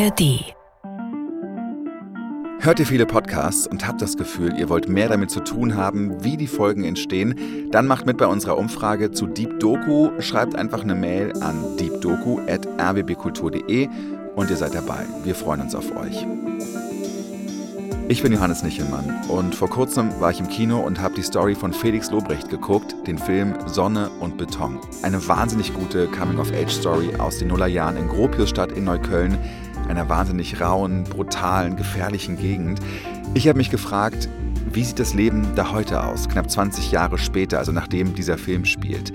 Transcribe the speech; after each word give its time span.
ARD. 0.00 0.54
Hört 2.60 2.78
ihr 2.78 2.86
viele 2.86 3.04
Podcasts 3.04 3.66
und 3.66 3.86
habt 3.86 4.00
das 4.00 4.16
Gefühl, 4.16 4.58
ihr 4.58 4.70
wollt 4.70 4.88
mehr 4.88 5.10
damit 5.10 5.30
zu 5.30 5.40
tun 5.40 5.76
haben, 5.76 6.24
wie 6.24 6.38
die 6.38 6.46
Folgen 6.46 6.84
entstehen? 6.84 7.68
Dann 7.70 7.86
macht 7.86 8.06
mit 8.06 8.16
bei 8.16 8.26
unserer 8.26 8.56
Umfrage 8.56 9.10
zu 9.10 9.26
Deep 9.26 9.60
Doku. 9.60 10.08
Schreibt 10.20 10.56
einfach 10.56 10.82
eine 10.82 10.94
Mail 10.94 11.34
an 11.42 11.76
deepdoku.rbbkultur.de 11.78 13.88
und 14.36 14.48
ihr 14.48 14.56
seid 14.56 14.74
dabei. 14.74 15.04
Wir 15.22 15.34
freuen 15.34 15.60
uns 15.60 15.74
auf 15.74 15.94
euch. 15.94 16.24
Ich 18.10 18.24
bin 18.24 18.32
Johannes 18.32 18.64
Nichelmann 18.64 19.22
und 19.28 19.54
vor 19.54 19.70
kurzem 19.70 20.20
war 20.20 20.32
ich 20.32 20.40
im 20.40 20.48
Kino 20.48 20.80
und 20.80 21.00
habe 21.00 21.14
die 21.14 21.22
Story 21.22 21.54
von 21.54 21.72
Felix 21.72 22.10
Lobrecht 22.10 22.48
geguckt, 22.48 22.96
den 23.06 23.18
Film 23.18 23.54
Sonne 23.66 24.10
und 24.18 24.36
Beton. 24.36 24.80
Eine 25.02 25.28
wahnsinnig 25.28 25.72
gute 25.72 26.08
Coming-of-Age-Story 26.08 27.14
aus 27.18 27.38
den 27.38 27.46
Nullerjahren 27.46 27.96
in 27.96 28.08
Gropiusstadt 28.08 28.72
in 28.72 28.82
Neukölln, 28.82 29.38
einer 29.90 30.08
wahnsinnig 30.08 30.60
rauen, 30.60 31.04
brutalen, 31.04 31.76
gefährlichen 31.76 32.38
Gegend. 32.38 32.80
Ich 33.34 33.48
habe 33.48 33.58
mich 33.58 33.70
gefragt, 33.70 34.28
wie 34.72 34.84
sieht 34.84 34.98
das 34.98 35.14
Leben 35.14 35.46
da 35.56 35.72
heute 35.72 36.04
aus, 36.04 36.28
knapp 36.28 36.50
20 36.50 36.92
Jahre 36.92 37.18
später, 37.18 37.58
also 37.58 37.72
nachdem 37.72 38.14
dieser 38.14 38.38
Film 38.38 38.64
spielt? 38.64 39.12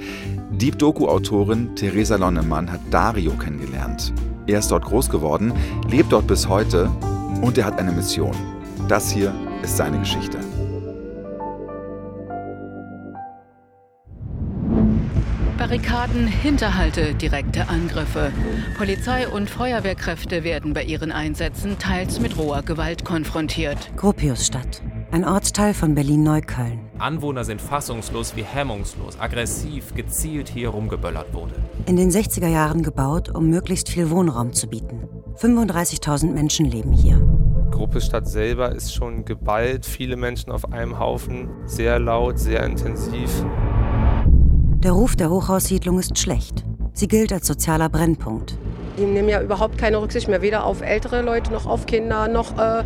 Deep 0.52 0.78
Doku-Autorin 0.78 1.76
Theresa 1.76 2.18
Lonnemann 2.18 2.72
hat 2.72 2.82
Dario 2.92 3.32
kennengelernt. 3.34 4.14
Er 4.48 4.60
ist 4.60 4.70
dort 4.70 4.86
groß 4.86 5.10
geworden, 5.10 5.54
lebt 5.90 6.12
dort 6.12 6.28
bis 6.28 6.48
heute 6.48 6.90
und 7.42 7.58
er 7.58 7.66
hat 7.66 7.80
eine 7.80 7.92
Mission. 7.92 8.36
Das 8.88 9.10
hier 9.10 9.34
ist 9.64 9.78
seine 9.78 10.00
Geschichte. 10.00 10.40
Barrikaden, 15.76 16.26
Hinterhalte, 16.26 17.16
direkte 17.16 17.68
Angriffe. 17.68 18.32
Polizei 18.78 19.28
und 19.28 19.50
Feuerwehrkräfte 19.50 20.46
werden 20.46 20.74
bei 20.74 20.84
ihren 20.84 21.12
Einsätzen 21.12 21.78
teils 21.78 22.22
mit 22.22 22.38
roher 22.38 22.62
Gewalt 22.62 23.04
konfrontiert. 23.04 23.92
Gropiusstadt, 23.98 24.82
ein 25.12 25.26
Ortsteil 25.26 25.74
von 25.74 25.94
Berlin-Neukölln. 25.94 26.80
Anwohner 26.98 27.44
sind 27.44 27.60
fassungslos 27.60 28.38
wie 28.38 28.44
hemmungslos, 28.44 29.20
aggressiv, 29.20 29.94
gezielt 29.94 30.48
hier 30.48 30.70
rumgeböllert 30.70 31.34
wurde. 31.34 31.56
In 31.88 31.98
den 31.98 32.10
60er 32.10 32.48
Jahren 32.48 32.82
gebaut, 32.82 33.28
um 33.36 33.50
möglichst 33.50 33.90
viel 33.90 34.10
Wohnraum 34.10 34.54
zu 34.54 34.68
bieten. 34.68 35.10
35.000 35.36 36.32
Menschen 36.32 36.68
leben 36.68 36.94
hier. 36.94 37.18
Gruppestadt 37.72 38.30
selber 38.30 38.72
ist 38.72 38.94
schon 38.94 39.26
geballt, 39.26 39.86
viele 39.86 40.16
Menschen 40.16 40.54
auf 40.54 40.72
einem 40.72 41.00
Haufen, 41.00 41.50
sehr 41.66 42.00
laut, 42.00 42.40
sehr 42.40 42.64
intensiv. 42.64 43.44
Der 44.86 44.92
Ruf 44.92 45.16
der 45.16 45.32
Hochhaussiedlung 45.32 45.98
ist 45.98 46.20
schlecht. 46.20 46.64
Sie 46.94 47.08
gilt 47.08 47.34
als 47.34 47.48
sozialer 47.48 47.90
Brennpunkt. 47.90 48.56
Die 49.00 49.06
nehmen 49.06 49.30
ja 49.30 49.42
überhaupt 49.42 49.80
keine 49.80 50.00
Rücksicht 50.00 50.28
mehr, 50.28 50.44
weder 50.44 50.64
auf 50.64 50.82
ältere 50.82 51.24
Leute 51.24 51.52
noch 51.52 51.66
auf 51.66 51.88
Kinder 51.88 52.28
noch 52.28 52.56
äh, 52.60 52.84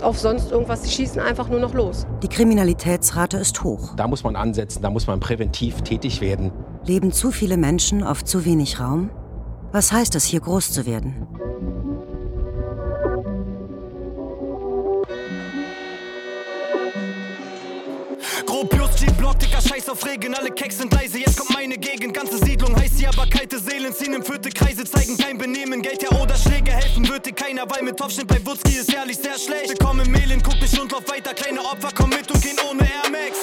auf 0.00 0.16
sonst 0.16 0.52
irgendwas. 0.52 0.82
Die 0.82 0.90
schießen 0.90 1.20
einfach 1.20 1.48
nur 1.48 1.58
noch 1.58 1.74
los. 1.74 2.06
Die 2.22 2.28
Kriminalitätsrate 2.28 3.36
ist 3.36 3.64
hoch. 3.64 3.96
Da 3.96 4.06
muss 4.06 4.22
man 4.22 4.36
ansetzen, 4.36 4.80
da 4.80 4.90
muss 4.90 5.08
man 5.08 5.18
präventiv 5.18 5.82
tätig 5.82 6.20
werden. 6.20 6.52
Leben 6.84 7.10
zu 7.10 7.32
viele 7.32 7.56
Menschen 7.56 8.04
auf 8.04 8.24
zu 8.24 8.44
wenig 8.44 8.78
Raum? 8.78 9.10
Was 9.72 9.90
heißt 9.90 10.14
es, 10.14 10.22
hier 10.26 10.42
groß 10.42 10.70
zu 10.70 10.86
werden? 10.86 11.26
Gropius, 18.46 18.94
Dicker, 19.34 19.60
Scheiß 19.60 19.88
auf 19.88 20.04
Regen, 20.04 20.34
alle 20.34 20.50
Keks 20.50 20.78
sind 20.78 20.92
leise, 20.92 21.18
jetzt 21.18 21.36
kommt 21.36 21.50
meine 21.52 21.76
Gegend, 21.76 22.14
ganze 22.14 22.38
Siedlung 22.38 22.74
heißt 22.76 22.98
sie, 22.98 23.06
aber 23.06 23.26
kalte 23.26 23.58
Seelen 23.58 23.92
ziehen 23.92 24.12
im 24.14 24.24
vierte 24.24 24.50
Kreise, 24.50 24.84
zeigen 24.84 25.16
kein 25.16 25.38
Benehmen, 25.38 25.82
Geld 25.82 26.02
ja 26.02 26.10
oder 26.18 26.36
Schläge 26.36 26.72
helfen, 26.72 27.04
dir 27.04 27.32
keiner, 27.32 27.68
weil 27.70 27.82
mit 27.82 27.96
Topfschnitt 27.96 28.26
bei 28.26 28.44
Wutzki 28.44 28.78
ist 28.78 28.92
ehrlich 28.92 29.18
sehr 29.18 29.38
schlecht. 29.38 29.70
Willkommen 29.70 30.06
im 30.06 30.12
Mehlen, 30.12 30.42
guck 30.42 30.60
nicht 30.60 30.78
und 30.78 30.90
lauf 30.90 31.08
weiter, 31.08 31.34
kleine 31.34 31.60
Opfer, 31.60 31.90
komm 31.94 32.10
mit 32.10 32.30
und 32.30 32.42
gehen 32.42 32.56
ohne 32.68 32.82
Air 32.82 33.10
Max. 33.10 33.38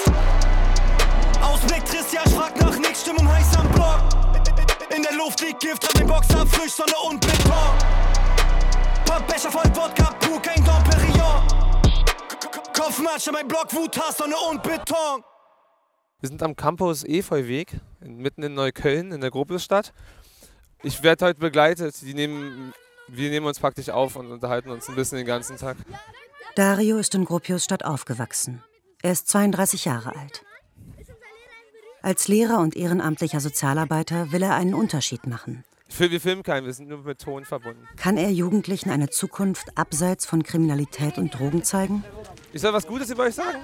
Ausblick, 1.41 1.85
Tristian, 1.85 2.29
frag 2.31 2.59
nach 2.59 2.77
nix, 2.77 3.01
Stimmung 3.01 3.27
heiß 3.27 3.57
am 3.57 3.69
Block. 3.71 4.01
In 4.95 5.03
der 5.03 5.13
Luft 5.13 5.41
liegt 5.41 5.59
Gift, 5.59 5.83
hab 5.83 5.93
den 5.93 6.07
Boxer 6.07 6.45
frisch, 6.47 6.73
Sonne 6.73 6.97
und 7.07 7.21
Beton. 7.21 7.53
Paar 9.05 9.21
Becher 9.27 9.51
voll 9.51 9.71
Wodka, 9.75 10.11
pur, 10.19 10.41
kein 10.41 10.63
Dom 10.63 10.83
Perignon. 10.83 11.43
Kopfmatsche, 12.73 13.31
mein 13.31 13.47
Block, 13.47 13.73
Wut, 13.73 13.97
Hass, 13.97 14.17
Sonne 14.17 14.35
und 14.49 14.61
Beton. 14.63 15.23
Wir 16.19 16.29
sind 16.29 16.41
am 16.41 16.55
Campus 16.55 17.03
Efeuweg, 17.03 17.79
mitten 17.99 18.41
in 18.41 18.55
Neukölln, 18.55 19.11
in 19.11 19.21
der 19.21 19.29
Gropiusstadt. 19.29 19.93
Ich 20.81 21.03
werde 21.03 21.25
heute 21.25 21.39
begleitet. 21.39 22.01
Die 22.01 22.15
nehmen, 22.15 22.73
wir 23.07 23.29
nehmen 23.29 23.45
uns 23.45 23.59
praktisch 23.59 23.89
auf 23.89 24.15
und 24.15 24.31
unterhalten 24.31 24.71
uns 24.71 24.89
ein 24.89 24.95
bisschen 24.95 25.19
den 25.19 25.27
ganzen 25.27 25.57
Tag. 25.57 25.77
Dario 26.55 26.97
ist 26.97 27.13
in 27.13 27.23
Gropiusstadt 27.23 27.85
aufgewachsen. 27.85 28.63
Er 29.03 29.11
ist 29.11 29.27
32 29.27 29.85
Jahre 29.85 30.15
alt. 30.15 30.43
Als 32.01 32.27
Lehrer 32.27 32.61
und 32.61 32.75
ehrenamtlicher 32.75 33.39
Sozialarbeiter 33.39 34.31
will 34.31 34.41
er 34.41 34.55
einen 34.55 34.73
Unterschied 34.73 35.27
machen. 35.27 35.65
Wir 35.99 36.19
filmen 36.19 36.41
keinen, 36.41 36.65
wir 36.65 36.73
sind 36.73 36.89
nur 36.89 37.03
mit 37.03 37.19
Ton 37.21 37.45
verbunden. 37.45 37.87
Kann 37.95 38.17
er 38.17 38.31
Jugendlichen 38.31 38.89
eine 38.89 39.09
Zukunft 39.09 39.77
abseits 39.77 40.25
von 40.25 40.41
Kriminalität 40.41 41.19
und 41.19 41.37
Drogen 41.37 41.63
zeigen? 41.63 42.03
Ich 42.53 42.61
soll 42.61 42.73
was 42.73 42.87
Gutes 42.87 43.11
über 43.11 43.23
euch 43.23 43.35
sagen? 43.35 43.59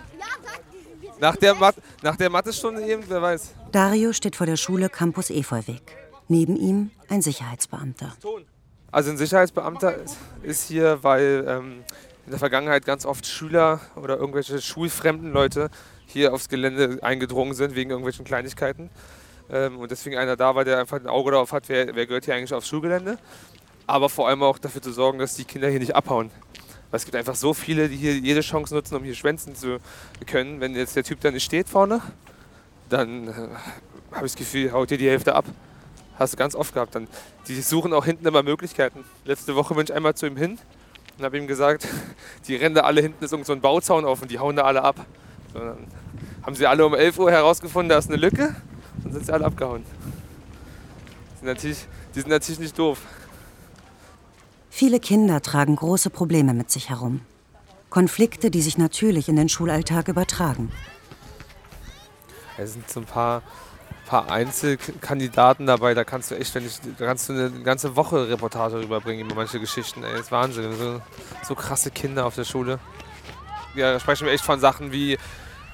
Nach 1.23 1.37
der, 1.37 1.55
Mat 1.55 1.75
nach 2.01 2.17
der 2.17 2.29
Mathestunde 2.29 2.81
eben, 2.81 3.01
wer 3.07 3.21
weiß. 3.21 3.53
Dario 3.71 4.11
steht 4.11 4.35
vor 4.35 4.45
der 4.45 4.57
Schule 4.57 4.89
Campus 4.89 5.29
Efeuweg. 5.29 5.81
Neben 6.27 6.57
ihm 6.57 6.91
ein 7.07 7.21
Sicherheitsbeamter. 7.21 8.13
Also 8.91 9.11
ein 9.11 9.15
Sicherheitsbeamter 9.15 9.95
ist, 10.41 10.67
hier, 10.67 11.01
weil 11.01 11.45
ähm, 11.47 11.83
in 12.25 12.31
der 12.31 12.39
Vergangenheit 12.39 12.85
ganz 12.85 13.05
oft 13.05 13.25
Schüler 13.25 13.79
oder 13.95 14.17
irgendwelche 14.17 14.61
schulfremden 14.61 15.31
Leute 15.31 15.69
hier 16.07 16.33
aufs 16.33 16.49
Gelände 16.49 16.99
eingedrungen 17.01 17.53
sind 17.53 17.73
wegen 17.73 17.91
irgendwelchen 17.91 18.25
Kleinigkeiten. 18.25 18.89
Ähm, 19.49 19.79
und 19.79 19.91
deswegen 19.91 20.17
einer 20.17 20.35
da 20.35 20.55
war, 20.55 20.65
der 20.65 20.77
einfach 20.77 20.99
ein 20.99 21.07
Auge 21.07 21.31
darauf 21.31 21.53
hat, 21.53 21.69
wer, 21.69 21.95
wer 21.95 22.05
gehört 22.05 22.25
hier 22.25 22.35
eigentlich 22.35 22.53
aufs 22.53 22.67
Schulgelände. 22.67 23.17
Aber 23.87 24.09
vor 24.09 24.27
allem 24.27 24.43
auch 24.43 24.57
dafür 24.59 24.81
zu 24.81 24.91
sorgen, 24.91 25.19
dass 25.19 25.35
die 25.35 25.45
Kinder 25.45 25.69
hier 25.69 25.79
nicht 25.79 25.95
abhauen. 25.95 26.31
Weil 26.93 26.99
es 26.99 27.05
gibt 27.05 27.15
einfach 27.15 27.33
so 27.33 27.55
viele, 27.55 27.89
die 27.89 27.95
hier 27.95 28.15
jede 28.19 28.41
Chance 28.41 28.75
nutzen, 28.75 28.95
um 28.95 29.03
hier 29.03 29.15
schwänzen 29.15 29.55
zu 29.55 29.79
können. 30.27 30.59
Wenn 30.59 30.75
jetzt 30.75 30.95
der 30.95 31.03
Typ 31.03 31.19
da 31.21 31.31
nicht 31.31 31.43
steht 31.43 31.67
vorne, 31.67 32.01
dann 32.87 33.29
äh, 33.29 33.31
habe 34.11 34.27
ich 34.27 34.33
das 34.33 34.35
Gefühl, 34.35 34.71
haut 34.71 34.91
dir 34.91 34.99
die 34.99 35.09
Hälfte 35.09 35.33
ab. 35.33 35.45
Hast 36.19 36.33
du 36.33 36.37
ganz 36.37 36.53
oft 36.53 36.71
gehabt. 36.71 36.93
Dann, 36.93 37.07
die 37.47 37.59
suchen 37.63 37.93
auch 37.93 38.05
hinten 38.05 38.27
immer 38.27 38.43
Möglichkeiten. 38.43 39.03
Letzte 39.25 39.55
Woche 39.55 39.73
bin 39.73 39.85
ich 39.85 39.91
einmal 39.91 40.13
zu 40.13 40.27
ihm 40.27 40.37
hin 40.37 40.59
und 41.17 41.25
habe 41.25 41.35
ihm 41.35 41.47
gesagt, 41.47 41.87
die 42.47 42.57
rennen 42.57 42.75
da 42.75 42.81
alle 42.81 43.01
hinten, 43.01 43.25
ist 43.25 43.31
irgend 43.31 43.47
so 43.47 43.53
ein 43.53 43.61
Bauzaun 43.61 44.05
und 44.05 44.29
die 44.29 44.37
hauen 44.37 44.55
da 44.55 44.61
alle 44.61 44.83
ab. 44.83 45.03
So, 45.51 45.57
dann 45.61 45.87
haben 46.43 46.55
sie 46.55 46.67
alle 46.67 46.85
um 46.85 46.93
11 46.93 47.17
Uhr 47.17 47.31
herausgefunden, 47.31 47.89
da 47.89 47.97
ist 47.97 48.09
eine 48.09 48.17
Lücke 48.17 48.55
und 49.03 49.13
sind 49.13 49.25
sie 49.25 49.33
alle 49.33 49.45
abgehauen. 49.45 49.83
Die 51.31 51.37
sind 51.39 51.47
natürlich, 51.47 51.87
die 52.13 52.19
sind 52.19 52.29
natürlich 52.29 52.59
nicht 52.59 52.77
doof. 52.77 52.99
Viele 54.75 54.99
Kinder 54.99 55.39
tragen 55.43 55.75
große 55.75 56.09
Probleme 56.09 56.55
mit 56.55 56.71
sich 56.71 56.89
herum. 56.89 57.21
Konflikte, 57.91 58.49
die 58.49 58.63
sich 58.63 58.75
natürlich 58.75 59.29
in 59.29 59.35
den 59.35 59.47
Schulalltag 59.47 60.07
übertragen. 60.07 60.71
Es 62.57 62.73
sind 62.73 62.89
so 62.89 63.01
ein 63.01 63.05
paar, 63.05 63.43
paar 64.07 64.31
Einzelkandidaten 64.31 65.67
dabei, 65.67 65.93
da 65.93 66.03
kannst 66.03 66.31
du 66.31 66.35
echt, 66.35 66.55
wenn 66.55 66.65
ich, 66.65 66.79
da 66.97 67.05
kannst 67.05 67.29
du 67.29 67.33
eine 67.33 67.51
ganze 67.61 67.95
Woche 67.95 68.27
Reportage 68.27 68.79
rüberbringen 68.79 69.27
über 69.27 69.35
manche 69.35 69.59
Geschichten. 69.59 70.03
Ey, 70.03 70.19
ist 70.19 70.31
Wahnsinn. 70.31 70.75
So, 70.75 70.99
so 71.43 71.53
krasse 71.53 71.91
Kinder 71.91 72.25
auf 72.25 72.33
der 72.33 72.45
Schule. 72.45 72.79
Ja, 73.75 73.93
da 73.93 73.99
sprechen 73.99 74.25
wir 74.25 74.33
echt 74.33 74.43
von 74.43 74.59
Sachen 74.59 74.91
wie 74.91 75.19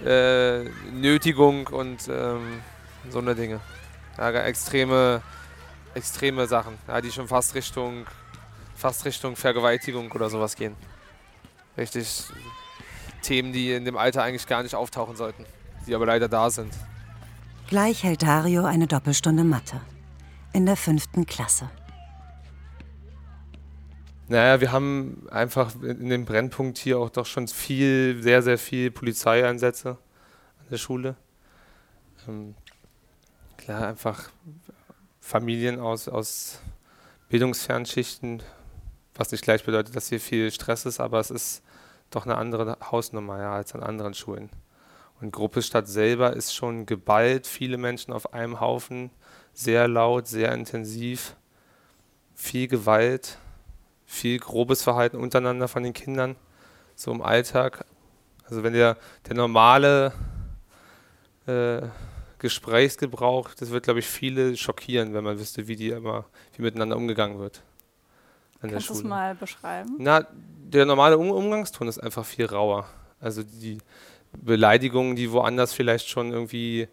äh, 0.05 0.65
Nötigung 0.91 1.67
und 1.67 2.09
ähm, 2.09 2.59
so 3.09 3.19
eine 3.19 3.33
Dinge. 3.33 3.61
Ja, 4.17 4.29
extreme, 4.31 5.21
extreme 5.93 6.47
Sachen, 6.47 6.77
ja, 6.85 7.00
die 7.00 7.13
schon 7.13 7.29
fast 7.29 7.56
Richtung, 7.56 8.06
fast 8.79 9.03
Richtung 9.05 9.35
Vergewaltigung 9.35 10.09
oder 10.13 10.29
sowas 10.29 10.55
gehen. 10.55 10.75
Richtig 11.77 12.23
Themen, 13.21 13.51
die 13.51 13.73
in 13.73 13.83
dem 13.83 13.97
Alter 13.97 14.23
eigentlich 14.23 14.47
gar 14.47 14.63
nicht 14.63 14.73
auftauchen 14.73 15.17
sollten, 15.17 15.45
die 15.85 15.93
aber 15.93 16.05
leider 16.05 16.29
da 16.29 16.49
sind. 16.49 16.73
Gleich 17.67 18.03
hält 18.03 18.23
Dario 18.23 18.63
eine 18.63 18.87
Doppelstunde 18.87 19.43
Mathe. 19.43 19.81
In 20.53 20.65
der 20.65 20.77
fünften 20.77 21.25
Klasse. 21.25 21.69
Naja, 24.29 24.61
wir 24.61 24.71
haben 24.71 25.27
einfach 25.29 25.75
in 25.81 26.09
dem 26.09 26.25
Brennpunkt 26.25 26.77
hier 26.77 26.99
auch 26.99 27.09
doch 27.09 27.25
schon 27.25 27.47
viel, 27.47 28.21
sehr, 28.23 28.41
sehr 28.41 28.57
viel 28.57 28.91
Polizeieinsätze 28.91 29.89
an 29.89 30.65
der 30.71 30.77
Schule. 30.77 31.15
Ähm, 32.27 32.55
klar, 33.57 33.87
einfach 33.87 34.29
Familien 35.19 35.79
aus, 35.79 36.07
aus 36.07 36.61
Bildungsfernschichten, 37.27 38.41
was 39.19 39.31
nicht 39.33 39.44
gleich 39.44 39.66
bedeutet, 39.66 39.95
dass 39.95 40.07
hier 40.07 40.21
viel 40.21 40.50
Stress 40.50 40.86
ist, 40.86 41.01
aber 41.01 41.19
es 41.19 41.30
ist 41.30 41.62
doch 42.10 42.25
eine 42.25 42.38
andere 42.38 42.77
Hausnummer 42.89 43.39
ja, 43.39 43.54
als 43.54 43.75
an 43.75 43.83
anderen 43.83 44.13
Schulen. 44.13 44.50
Und 45.19 45.31
Gruppestadt 45.31 45.89
selber 45.89 46.33
ist 46.33 46.56
schon 46.56 46.86
geballt, 46.86 47.45
viele 47.45 47.77
Menschen 47.77 48.13
auf 48.13 48.33
einem 48.33 48.62
Haufen, 48.62 49.12
sehr 49.54 49.89
laut, 49.89 50.27
sehr 50.27 50.54
intensiv, 50.54 51.36
viel 52.33 52.69
Gewalt, 52.69 53.38
viel 54.06 54.39
grobes 54.39 54.83
Verhalten 54.83 55.18
untereinander 55.18 55.68
von 55.68 55.83
den 55.83 55.94
Kindern, 55.94 56.38
so 56.95 57.12
im 57.12 57.22
Alltag. 57.22 57.83
Also 58.45 58.63
wenn 58.63 58.72
der, 58.72 58.95
der 59.27 59.36
normale 59.36 60.13
äh, 61.45 61.81
Gesprächsgebrauch, 62.38 63.54
das 63.54 63.72
wird, 63.72 63.83
glaube 63.83 64.00
ich, 64.00 64.07
viele 64.07 64.56
schockieren, 64.56 65.13
wenn 65.13 65.25
man 65.25 65.38
wüsste, 65.38 65.68
wie 65.68 65.75
die 65.75 65.89
immer, 65.89 66.24
wie 66.56 66.62
miteinander 66.62 66.95
umgegangen 66.95 67.38
wird. 67.38 67.62
An 68.61 68.71
Kannst 68.71 68.89
du 68.89 68.94
es 68.94 69.03
mal 69.03 69.35
beschreiben? 69.35 69.95
Na, 70.00 70.25
der 70.31 70.85
normale 70.85 71.17
um 71.17 71.31
Umgangston 71.31 71.88
ist 71.88 72.00
einfach 72.00 72.25
viel 72.25 72.45
rauer. 72.45 72.88
Also 73.19 73.44
die 73.44 73.79
Beleidigungen, 74.33 75.15
die 75.15 75.31
woanders 75.31 75.73
vielleicht 75.73 76.09
schon 76.09 76.31
irgendwie 76.31 76.88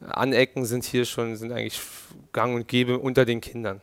anecken, 0.00 0.64
sind 0.66 0.84
hier 0.84 1.04
schon, 1.04 1.36
sind 1.36 1.52
eigentlich 1.52 1.80
gang 2.32 2.54
und 2.54 2.68
gäbe 2.68 2.98
unter 2.98 3.24
den 3.24 3.40
Kindern. 3.40 3.80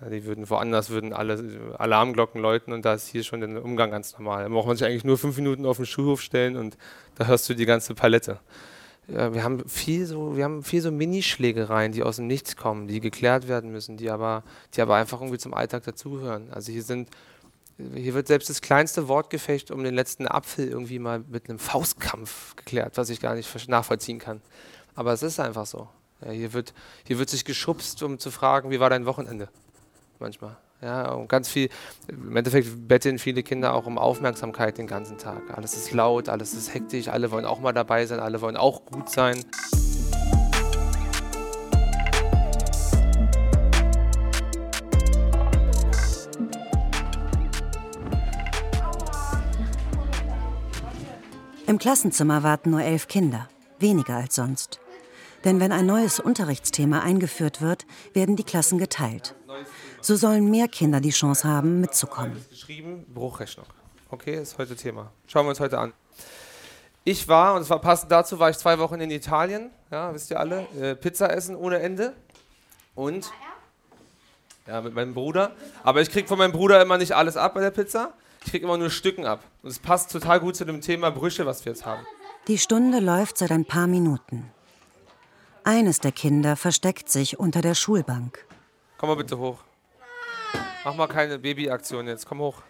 Ja, 0.00 0.10
die 0.10 0.24
würden 0.24 0.48
woanders 0.50 0.90
würden 0.90 1.12
alle 1.12 1.74
Alarmglocken 1.78 2.40
läuten 2.40 2.72
und 2.72 2.84
da 2.84 2.94
ist 2.94 3.08
hier 3.08 3.22
schon 3.22 3.40
der 3.40 3.64
Umgang 3.64 3.90
ganz 3.90 4.12
normal. 4.12 4.44
Da 4.44 4.48
braucht 4.50 4.66
man 4.66 4.76
sich 4.76 4.86
eigentlich 4.86 5.04
nur 5.04 5.16
fünf 5.16 5.36
Minuten 5.36 5.64
auf 5.64 5.76
den 5.76 5.86
Schulhof 5.86 6.20
stellen 6.20 6.56
und 6.56 6.76
da 7.14 7.26
hörst 7.26 7.48
du 7.48 7.54
die 7.54 7.64
ganze 7.64 7.94
Palette. 7.94 8.40
Wir 9.08 9.44
haben 9.44 9.68
viel 9.68 10.04
so, 10.04 10.36
wir 10.36 10.42
haben 10.42 10.64
viel 10.64 10.82
so 10.82 10.90
Minischlägereien, 10.90 11.92
die 11.92 12.02
aus 12.02 12.16
dem 12.16 12.26
Nichts 12.26 12.56
kommen, 12.56 12.88
die 12.88 13.00
geklärt 13.00 13.46
werden 13.46 13.70
müssen, 13.70 13.96
die 13.96 14.10
aber, 14.10 14.42
die 14.74 14.82
aber 14.82 14.96
einfach 14.96 15.20
irgendwie 15.20 15.38
zum 15.38 15.54
Alltag 15.54 15.84
dazugehören. 15.84 16.50
Also 16.50 16.72
hier 16.72 16.82
sind, 16.82 17.08
hier 17.94 18.14
wird 18.14 18.26
selbst 18.26 18.50
das 18.50 18.60
kleinste 18.60 19.06
Wortgefecht 19.06 19.70
um 19.70 19.84
den 19.84 19.94
letzten 19.94 20.26
Apfel 20.26 20.68
irgendwie 20.68 20.98
mal 20.98 21.22
mit 21.28 21.48
einem 21.48 21.60
Faustkampf 21.60 22.56
geklärt, 22.56 22.96
was 22.96 23.08
ich 23.08 23.20
gar 23.20 23.36
nicht 23.36 23.68
nachvollziehen 23.68 24.18
kann. 24.18 24.42
Aber 24.96 25.12
es 25.12 25.22
ist 25.22 25.38
einfach 25.38 25.66
so. 25.66 25.88
Ja, 26.24 26.32
hier, 26.32 26.52
wird, 26.52 26.74
hier 27.06 27.18
wird 27.18 27.30
sich 27.30 27.44
geschubst, 27.44 28.02
um 28.02 28.18
zu 28.18 28.32
fragen, 28.32 28.70
wie 28.70 28.80
war 28.80 28.90
dein 28.90 29.06
Wochenende? 29.06 29.48
Manchmal. 30.18 30.56
Ja, 30.82 31.12
und 31.12 31.28
ganz 31.28 31.48
viel, 31.48 31.70
im 32.08 32.36
Endeffekt 32.36 32.86
betteln 32.86 33.18
viele 33.18 33.42
Kinder 33.42 33.74
auch 33.74 33.86
um 33.86 33.96
Aufmerksamkeit 33.96 34.76
den 34.76 34.86
ganzen 34.86 35.16
Tag. 35.16 35.42
Alles 35.56 35.74
ist 35.74 35.92
laut, 35.92 36.28
alles 36.28 36.52
ist 36.52 36.74
hektisch, 36.74 37.08
alle 37.08 37.30
wollen 37.30 37.46
auch 37.46 37.60
mal 37.60 37.72
dabei 37.72 38.04
sein, 38.04 38.20
alle 38.20 38.42
wollen 38.42 38.58
auch 38.58 38.84
gut 38.84 39.08
sein. 39.08 39.42
Im 51.66 51.78
Klassenzimmer 51.78 52.42
warten 52.42 52.70
nur 52.70 52.82
elf 52.82 53.08
Kinder, 53.08 53.48
weniger 53.78 54.16
als 54.16 54.36
sonst. 54.36 54.78
Denn 55.44 55.58
wenn 55.58 55.72
ein 55.72 55.86
neues 55.86 56.20
Unterrichtsthema 56.20 57.00
eingeführt 57.00 57.60
wird, 57.60 57.86
werden 58.12 58.36
die 58.36 58.44
Klassen 58.44 58.78
geteilt. 58.78 59.34
So 60.06 60.14
sollen 60.14 60.48
mehr 60.52 60.68
Kinder 60.68 61.00
die 61.00 61.10
Chance 61.10 61.48
haben, 61.48 61.80
mitzukommen. 61.80 62.40
Geschrieben, 62.48 63.04
Bruchrechnung. 63.12 63.66
Okay, 64.08 64.40
ist 64.40 64.56
heute 64.56 64.76
Thema. 64.76 65.10
Schauen 65.26 65.46
wir 65.46 65.50
uns 65.50 65.58
heute 65.58 65.80
an. 65.80 65.94
Ich 67.02 67.26
war, 67.26 67.56
und 67.56 67.62
es 67.62 67.70
war 67.70 67.80
passend 67.80 68.12
dazu, 68.12 68.38
war 68.38 68.48
ich 68.48 68.56
zwei 68.56 68.78
Wochen 68.78 69.00
in 69.00 69.10
Italien, 69.10 69.72
ja, 69.90 70.14
wisst 70.14 70.30
ihr 70.30 70.38
alle, 70.38 70.60
äh, 70.80 70.94
Pizza 70.94 71.34
essen 71.34 71.56
ohne 71.56 71.80
Ende. 71.80 72.14
Und 72.94 73.32
ja, 74.68 74.80
mit 74.80 74.94
meinem 74.94 75.12
Bruder. 75.12 75.56
Aber 75.82 76.02
ich 76.02 76.10
kriege 76.12 76.28
von 76.28 76.38
meinem 76.38 76.52
Bruder 76.52 76.80
immer 76.80 76.98
nicht 76.98 77.10
alles 77.10 77.36
ab 77.36 77.54
bei 77.54 77.60
der 77.60 77.72
Pizza. 77.72 78.12
Ich 78.44 78.52
kriege 78.52 78.64
immer 78.64 78.78
nur 78.78 78.90
Stücken 78.90 79.26
ab. 79.26 79.42
Und 79.64 79.70
es 79.70 79.80
passt 79.80 80.12
total 80.12 80.38
gut 80.38 80.54
zu 80.54 80.64
dem 80.64 80.82
Thema 80.82 81.10
Brüche, 81.10 81.46
was 81.46 81.64
wir 81.64 81.72
jetzt 81.72 81.84
haben. 81.84 82.06
Die 82.46 82.58
Stunde 82.58 83.00
läuft 83.00 83.38
seit 83.38 83.50
ein 83.50 83.64
paar 83.64 83.88
Minuten. 83.88 84.52
Eines 85.64 85.98
der 85.98 86.12
Kinder 86.12 86.54
versteckt 86.54 87.10
sich 87.10 87.40
unter 87.40 87.60
der 87.60 87.74
Schulbank. 87.74 88.46
Komm 88.98 89.08
mal 89.08 89.16
bitte 89.16 89.36
hoch. 89.38 89.64
Mach 90.86 90.94
mal 90.94 91.08
keine 91.08 91.40
Babyaktion 91.40 92.06
jetzt. 92.06 92.28
Komm 92.28 92.38
hoch. 92.38 92.62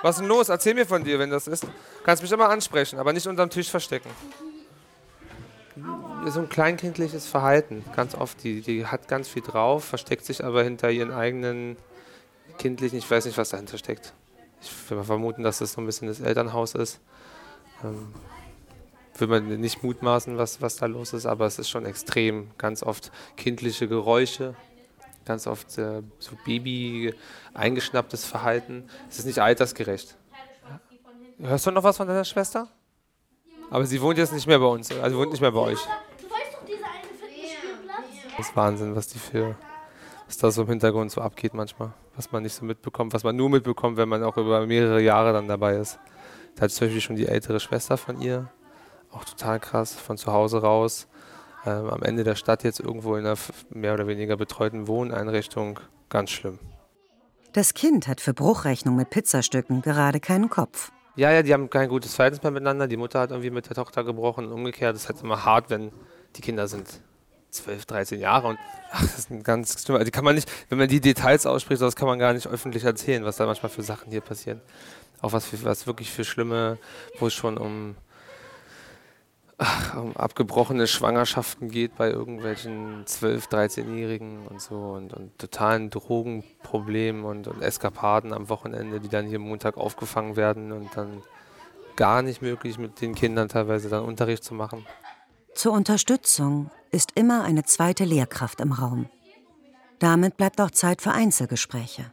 Was 0.00 0.16
ist 0.16 0.20
denn 0.22 0.28
los? 0.28 0.48
Erzähl 0.48 0.72
mir 0.72 0.86
von 0.86 1.04
dir, 1.04 1.18
wenn 1.18 1.28
das 1.28 1.46
ist. 1.46 1.66
Kannst 2.04 2.22
mich 2.22 2.32
immer 2.32 2.48
ansprechen, 2.48 2.98
aber 2.98 3.12
nicht 3.12 3.26
unterm 3.26 3.50
Tisch 3.50 3.68
verstecken. 3.68 4.08
So 6.24 6.40
ein 6.40 6.48
kleinkindliches 6.48 7.26
Verhalten, 7.26 7.84
ganz 7.94 8.14
oft. 8.14 8.42
Die, 8.42 8.62
die 8.62 8.86
hat 8.86 9.08
ganz 9.08 9.28
viel 9.28 9.42
drauf, 9.42 9.84
versteckt 9.84 10.24
sich 10.24 10.42
aber 10.42 10.64
hinter 10.64 10.90
ihren 10.90 11.12
eigenen 11.12 11.76
kindlichen, 12.56 12.96
ich 12.96 13.10
weiß 13.10 13.26
nicht, 13.26 13.36
was 13.36 13.50
dahinter 13.50 13.76
steckt. 13.76 14.14
Ich 14.62 14.70
will 14.88 14.96
mal 14.96 15.04
vermuten, 15.04 15.42
dass 15.42 15.58
das 15.58 15.72
so 15.72 15.82
ein 15.82 15.86
bisschen 15.86 16.08
das 16.08 16.20
Elternhaus 16.20 16.74
ist. 16.74 16.98
Ähm, 17.84 18.14
will 19.18 19.28
man 19.28 19.60
nicht 19.60 19.82
mutmaßen, 19.82 20.38
was, 20.38 20.62
was 20.62 20.76
da 20.76 20.86
los 20.86 21.12
ist, 21.12 21.26
aber 21.26 21.44
es 21.44 21.58
ist 21.58 21.68
schon 21.68 21.84
extrem. 21.84 22.52
Ganz 22.56 22.82
oft 22.82 23.12
kindliche 23.36 23.86
Geräusche, 23.86 24.56
ganz 25.24 25.46
oft 25.46 25.78
äh, 25.78 26.02
so 26.18 26.32
Baby 26.44 27.14
eingeschnapptes 27.54 28.24
Verhalten. 28.24 28.84
Es 29.08 29.18
ist 29.18 29.26
nicht 29.26 29.38
altersgerecht. 29.38 30.16
Hörst 31.38 31.66
du 31.66 31.70
noch 31.70 31.82
was 31.82 31.96
von 31.96 32.06
deiner 32.06 32.24
Schwester? 32.24 32.68
Aber 33.70 33.86
sie 33.86 34.00
wohnt 34.00 34.18
jetzt 34.18 34.32
nicht 34.32 34.46
mehr 34.46 34.58
bei 34.58 34.66
uns, 34.66 34.92
also 34.92 35.16
wohnt 35.16 35.30
nicht 35.30 35.40
mehr 35.40 35.52
bei 35.52 35.60
euch. 35.60 35.80
Das 38.36 38.48
ist 38.48 38.56
Wahnsinn, 38.56 38.94
was 38.96 39.08
die 39.08 39.18
für, 39.18 39.56
was 40.26 40.38
da 40.38 40.50
so 40.50 40.62
im 40.62 40.68
Hintergrund 40.68 41.10
so 41.10 41.20
abgeht 41.20 41.54
manchmal, 41.54 41.92
was 42.16 42.32
man 42.32 42.42
nicht 42.42 42.54
so 42.54 42.64
mitbekommt, 42.64 43.12
was 43.12 43.24
man 43.24 43.36
nur 43.36 43.50
mitbekommt, 43.50 43.96
wenn 43.96 44.08
man 44.08 44.22
auch 44.24 44.36
über 44.36 44.66
mehrere 44.66 45.00
Jahre 45.00 45.32
dann 45.32 45.48
dabei 45.48 45.76
ist. 45.76 45.98
Da 46.54 46.62
hat 46.62 46.70
zum 46.70 46.86
Beispiel 46.86 47.00
schon 47.00 47.16
die 47.16 47.26
ältere 47.26 47.60
Schwester 47.60 47.96
von 47.96 48.20
ihr, 48.20 48.50
auch 49.10 49.24
total 49.24 49.60
krass, 49.60 49.94
von 49.94 50.16
zu 50.16 50.32
Hause 50.32 50.60
raus, 50.60 51.08
ähm, 51.66 51.88
am 51.88 52.02
Ende 52.02 52.24
der 52.24 52.34
Stadt 52.34 52.64
jetzt 52.64 52.80
irgendwo 52.80 53.16
in 53.16 53.26
einer 53.26 53.36
mehr 53.70 53.94
oder 53.94 54.06
weniger 54.06 54.36
betreuten 54.36 54.88
Wohneinrichtung. 54.88 55.80
Ganz 56.08 56.30
schlimm. 56.30 56.58
Das 57.52 57.74
Kind 57.74 58.08
hat 58.08 58.20
für 58.20 58.32
Bruchrechnung 58.32 58.96
mit 58.96 59.10
Pizzastücken 59.10 59.82
gerade 59.82 60.20
keinen 60.20 60.48
Kopf. 60.48 60.90
Ja, 61.16 61.30
ja, 61.30 61.42
die 61.42 61.52
haben 61.52 61.68
kein 61.68 61.90
gutes 61.90 62.14
Verhältnis 62.14 62.42
mehr 62.42 62.52
miteinander. 62.52 62.88
Die 62.88 62.96
Mutter 62.96 63.20
hat 63.20 63.30
irgendwie 63.30 63.50
mit 63.50 63.68
der 63.68 63.76
Tochter 63.76 64.02
gebrochen 64.04 64.46
und 64.46 64.52
umgekehrt. 64.52 64.94
Das 64.94 65.02
ist 65.02 65.08
halt 65.10 65.22
immer 65.22 65.44
hart, 65.44 65.68
wenn 65.68 65.92
die 66.36 66.40
Kinder 66.40 66.66
sind 66.66 66.88
12, 67.50 67.84
13 67.84 68.20
Jahre 68.20 68.48
und 68.48 68.58
ach, 68.90 69.02
das 69.02 69.18
ist 69.18 69.30
ein 69.30 69.42
ganz 69.42 69.84
schlimm. 69.84 70.02
Die 70.02 70.10
kann 70.10 70.24
man 70.24 70.34
nicht, 70.34 70.50
wenn 70.70 70.78
man 70.78 70.88
die 70.88 71.00
Details 71.00 71.44
ausspricht, 71.44 71.82
das 71.82 71.96
kann 71.96 72.08
man 72.08 72.18
gar 72.18 72.32
nicht 72.32 72.46
öffentlich 72.46 72.84
erzählen, 72.84 73.24
was 73.24 73.36
da 73.36 73.44
manchmal 73.44 73.68
für 73.68 73.82
Sachen 73.82 74.10
hier 74.10 74.22
passieren. 74.22 74.62
Auch 75.20 75.32
was, 75.32 75.44
für, 75.44 75.62
was 75.62 75.86
wirklich 75.86 76.10
für 76.10 76.24
schlimme, 76.24 76.78
wo 77.18 77.26
es 77.26 77.34
schon 77.34 77.58
um 77.58 77.94
um 79.96 80.16
abgebrochene 80.16 80.86
Schwangerschaften 80.86 81.70
geht 81.70 81.96
bei 81.96 82.10
irgendwelchen 82.10 83.04
12-, 83.04 83.48
13-Jährigen 83.48 84.46
und 84.46 84.60
so 84.60 84.76
und, 84.76 85.12
und 85.12 85.38
totalen 85.38 85.90
Drogenproblemen 85.90 87.24
und, 87.24 87.48
und, 87.48 87.62
Eskapaden 87.62 88.32
am 88.32 88.48
Wochenende, 88.48 89.00
die 89.00 89.08
dann 89.08 89.26
hier 89.26 89.38
Montag 89.38 89.76
aufgefangen 89.76 90.36
werden 90.36 90.72
und 90.72 90.96
dann 90.96 91.22
gar 91.96 92.22
nicht 92.22 92.42
möglich 92.42 92.78
mit 92.78 93.00
den 93.00 93.14
Kindern 93.14 93.48
teilweise 93.48 93.88
dann 93.88 94.04
Unterricht 94.04 94.44
zu 94.44 94.54
machen. 94.54 94.86
Zur 95.54 95.72
Unterstützung 95.72 96.70
ist 96.90 97.12
immer 97.14 97.44
eine 97.44 97.64
zweite 97.64 98.04
Lehrkraft 98.04 98.60
im 98.60 98.72
Raum. 98.72 99.08
Damit 99.98 100.36
bleibt 100.36 100.60
auch 100.60 100.70
Zeit 100.70 101.02
für 101.02 101.12
Einzelgespräche. 101.12 102.12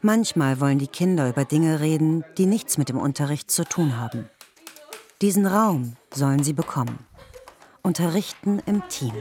Manchmal 0.00 0.60
wollen 0.60 0.78
die 0.78 0.86
Kinder 0.86 1.28
über 1.28 1.44
Dinge 1.44 1.80
reden, 1.80 2.24
die 2.38 2.46
nichts 2.46 2.78
mit 2.78 2.88
dem 2.88 2.98
Unterricht 2.98 3.50
zu 3.50 3.64
tun 3.64 3.98
haben. 3.98 4.30
Diesen 5.22 5.46
Raum 5.46 5.96
sollen 6.12 6.42
sie 6.42 6.52
bekommen. 6.52 6.98
Unterrichten 7.80 8.60
im 8.66 8.86
Team. 8.88 9.14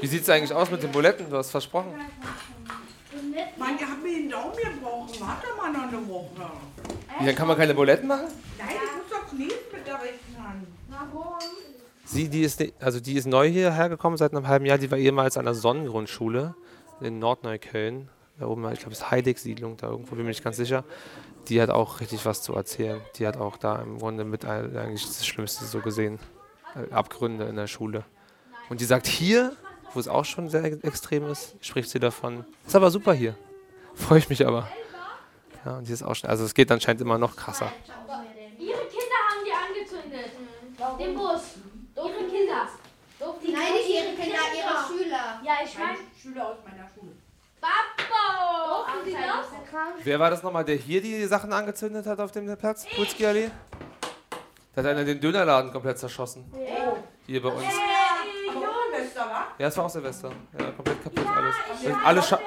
Wie 0.00 0.06
sieht 0.06 0.22
es 0.22 0.30
eigentlich 0.30 0.54
aus 0.54 0.70
mit 0.70 0.82
den 0.82 0.90
Buletten? 0.90 1.28
Du 1.28 1.36
hast 1.36 1.50
versprochen. 1.50 1.92
Mann, 3.58 3.78
ihr 3.78 3.86
habt 3.86 4.02
mir 4.02 4.12
den 4.12 4.30
Daumen 4.30 4.56
gebrochen. 4.56 5.10
Warte 5.20 5.46
mal 5.58 5.72
noch 5.72 5.88
eine 5.88 6.08
Woche. 6.08 6.50
Wie, 7.18 7.26
dann 7.26 7.34
kann 7.34 7.48
man 7.48 7.58
keine 7.58 7.74
Buletten 7.74 8.08
machen? 8.08 8.28
Nein, 8.56 8.68
ich 8.70 8.96
muss 8.96 9.10
doch 9.10 9.28
knien 9.28 9.50
mit 9.72 9.86
der 9.86 9.94
rechten 9.94 10.42
Hand. 10.42 10.66
Warum? 10.88 11.34
Sie, 12.06 12.30
die 12.30 12.42
ist, 12.44 12.64
also 12.80 12.98
die 12.98 13.14
ist 13.14 13.26
neu 13.26 13.46
hierher 13.50 13.90
gekommen 13.90 14.16
seit 14.16 14.32
einem 14.32 14.48
halben 14.48 14.64
Jahr. 14.64 14.78
Die 14.78 14.90
war 14.90 14.96
ehemals 14.96 15.36
an 15.36 15.44
der 15.44 15.54
Sonnengrundschule 15.54 16.54
in 17.02 17.18
Nordneukölln. 17.18 18.08
Da 18.38 18.46
oben, 18.46 18.70
ich 18.72 18.80
glaube, 18.80 18.92
es 18.92 18.98
ist 18.98 19.10
Heideck-Siedlung, 19.10 19.76
da 19.76 19.88
irgendwo 19.88 20.10
bin 20.10 20.20
ich 20.20 20.24
mir 20.24 20.30
nicht 20.30 20.44
ganz 20.44 20.56
sicher 20.56 20.84
die 21.48 21.60
hat 21.60 21.70
auch 21.70 22.00
richtig 22.00 22.24
was 22.24 22.42
zu 22.42 22.54
erzählen. 22.54 23.00
Die 23.16 23.26
hat 23.26 23.36
auch 23.36 23.56
da 23.56 23.76
im 23.76 23.98
Grunde 23.98 24.24
mit 24.24 24.44
eigentlich 24.44 25.06
das 25.06 25.26
Schlimmste 25.26 25.64
so 25.64 25.80
gesehen. 25.80 26.18
Äh, 26.74 26.92
Abgründe 26.92 27.44
in 27.44 27.56
der 27.56 27.66
Schule. 27.66 28.04
Und 28.68 28.80
die 28.80 28.84
sagt 28.84 29.06
hier, 29.06 29.52
wo 29.92 30.00
es 30.00 30.08
auch 30.08 30.24
schon 30.24 30.48
sehr 30.48 30.64
extrem 30.84 31.26
ist, 31.30 31.56
spricht 31.60 31.90
sie 31.90 32.00
davon. 32.00 32.44
Ist 32.66 32.74
aber 32.74 32.90
super 32.90 33.12
hier. 33.12 33.36
Freue 33.94 34.18
ich 34.18 34.28
mich 34.28 34.46
aber. 34.46 34.68
Ja, 35.64 35.78
und 35.78 35.88
die 35.88 35.92
ist 35.92 36.02
auch 36.02 36.14
schon, 36.14 36.28
also 36.28 36.44
es 36.44 36.54
geht 36.54 36.70
anscheinend 36.70 37.00
immer 37.00 37.18
noch 37.18 37.36
krasser. 37.36 37.72
Ihre 38.58 38.78
Kinder 38.86 39.20
haben 39.28 39.44
die 39.46 39.52
angezündet. 39.52 40.30
Den 40.98 41.14
Bus. 41.14 41.42
Ihre 41.96 42.30
Kinder. 42.30 42.68
Nein, 43.20 43.72
nicht 43.72 43.88
ihre 43.88 44.14
Kinder, 44.14 44.38
ihre 44.54 44.86
Schüler. 44.86 45.40
Ja, 45.44 45.52
ich 45.64 45.78
meine 45.78 45.98
Schüler 46.20 46.48
aus 46.48 46.56
meiner 46.64 46.88
Schule. 46.88 47.12
Papo! 47.64 48.86
Wer 50.02 50.20
war 50.20 50.30
das 50.30 50.42
nochmal, 50.42 50.64
der 50.64 50.76
hier 50.76 51.00
die 51.00 51.24
Sachen 51.24 51.52
angezündet 51.52 52.06
hat 52.06 52.20
auf 52.20 52.30
dem 52.32 52.54
Platz? 52.56 52.86
Putzki 52.94 53.26
Allee? 53.26 53.50
Da 54.74 54.82
hat 54.82 54.90
einer 54.90 55.04
den 55.04 55.20
Dönerladen 55.20 55.72
komplett 55.72 55.98
zerschossen. 55.98 56.44
Hier 57.26 57.42
bei 57.42 57.48
uns. 57.48 57.64
Ja, 59.58 59.68
es 59.68 59.76
war 59.76 59.84
auch 59.86 59.90
Silvester. 59.90 60.30
Ja, 60.58 60.70
komplett 60.72 61.02
kaputt 61.02 61.26
alles. 61.26 61.54
Ja, 61.82 62.00
alle, 62.04 62.22
Sche 62.22 62.38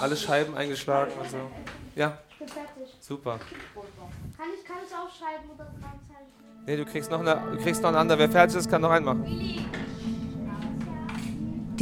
alle 0.00 0.16
Scheiben 0.16 0.56
eingeschlagen 0.56 1.12
und 1.20 1.30
so. 1.30 1.50
Ja. 1.96 2.18
Ich 2.30 2.38
bin 2.38 2.48
fertig. 2.48 2.96
Super. 3.00 3.38
Kann 3.38 4.46
ich, 4.56 4.64
kann 4.64 4.76
ich 4.86 4.94
aufschreiben 4.94 5.50
oder 5.50 5.64
dran 5.64 6.00
zeichnen? 6.08 6.64
Nee, 6.64 6.76
du 6.76 6.84
kriegst 6.84 7.10
noch, 7.10 7.20
eine, 7.20 7.56
du 7.56 7.62
kriegst 7.62 7.82
noch 7.82 7.88
einen 7.88 7.98
anderen. 7.98 8.20
Wer 8.20 8.30
fertig 8.30 8.56
ist, 8.56 8.70
kann 8.70 8.80
noch 8.80 8.90
einen 8.90 9.04
machen. 9.04 9.68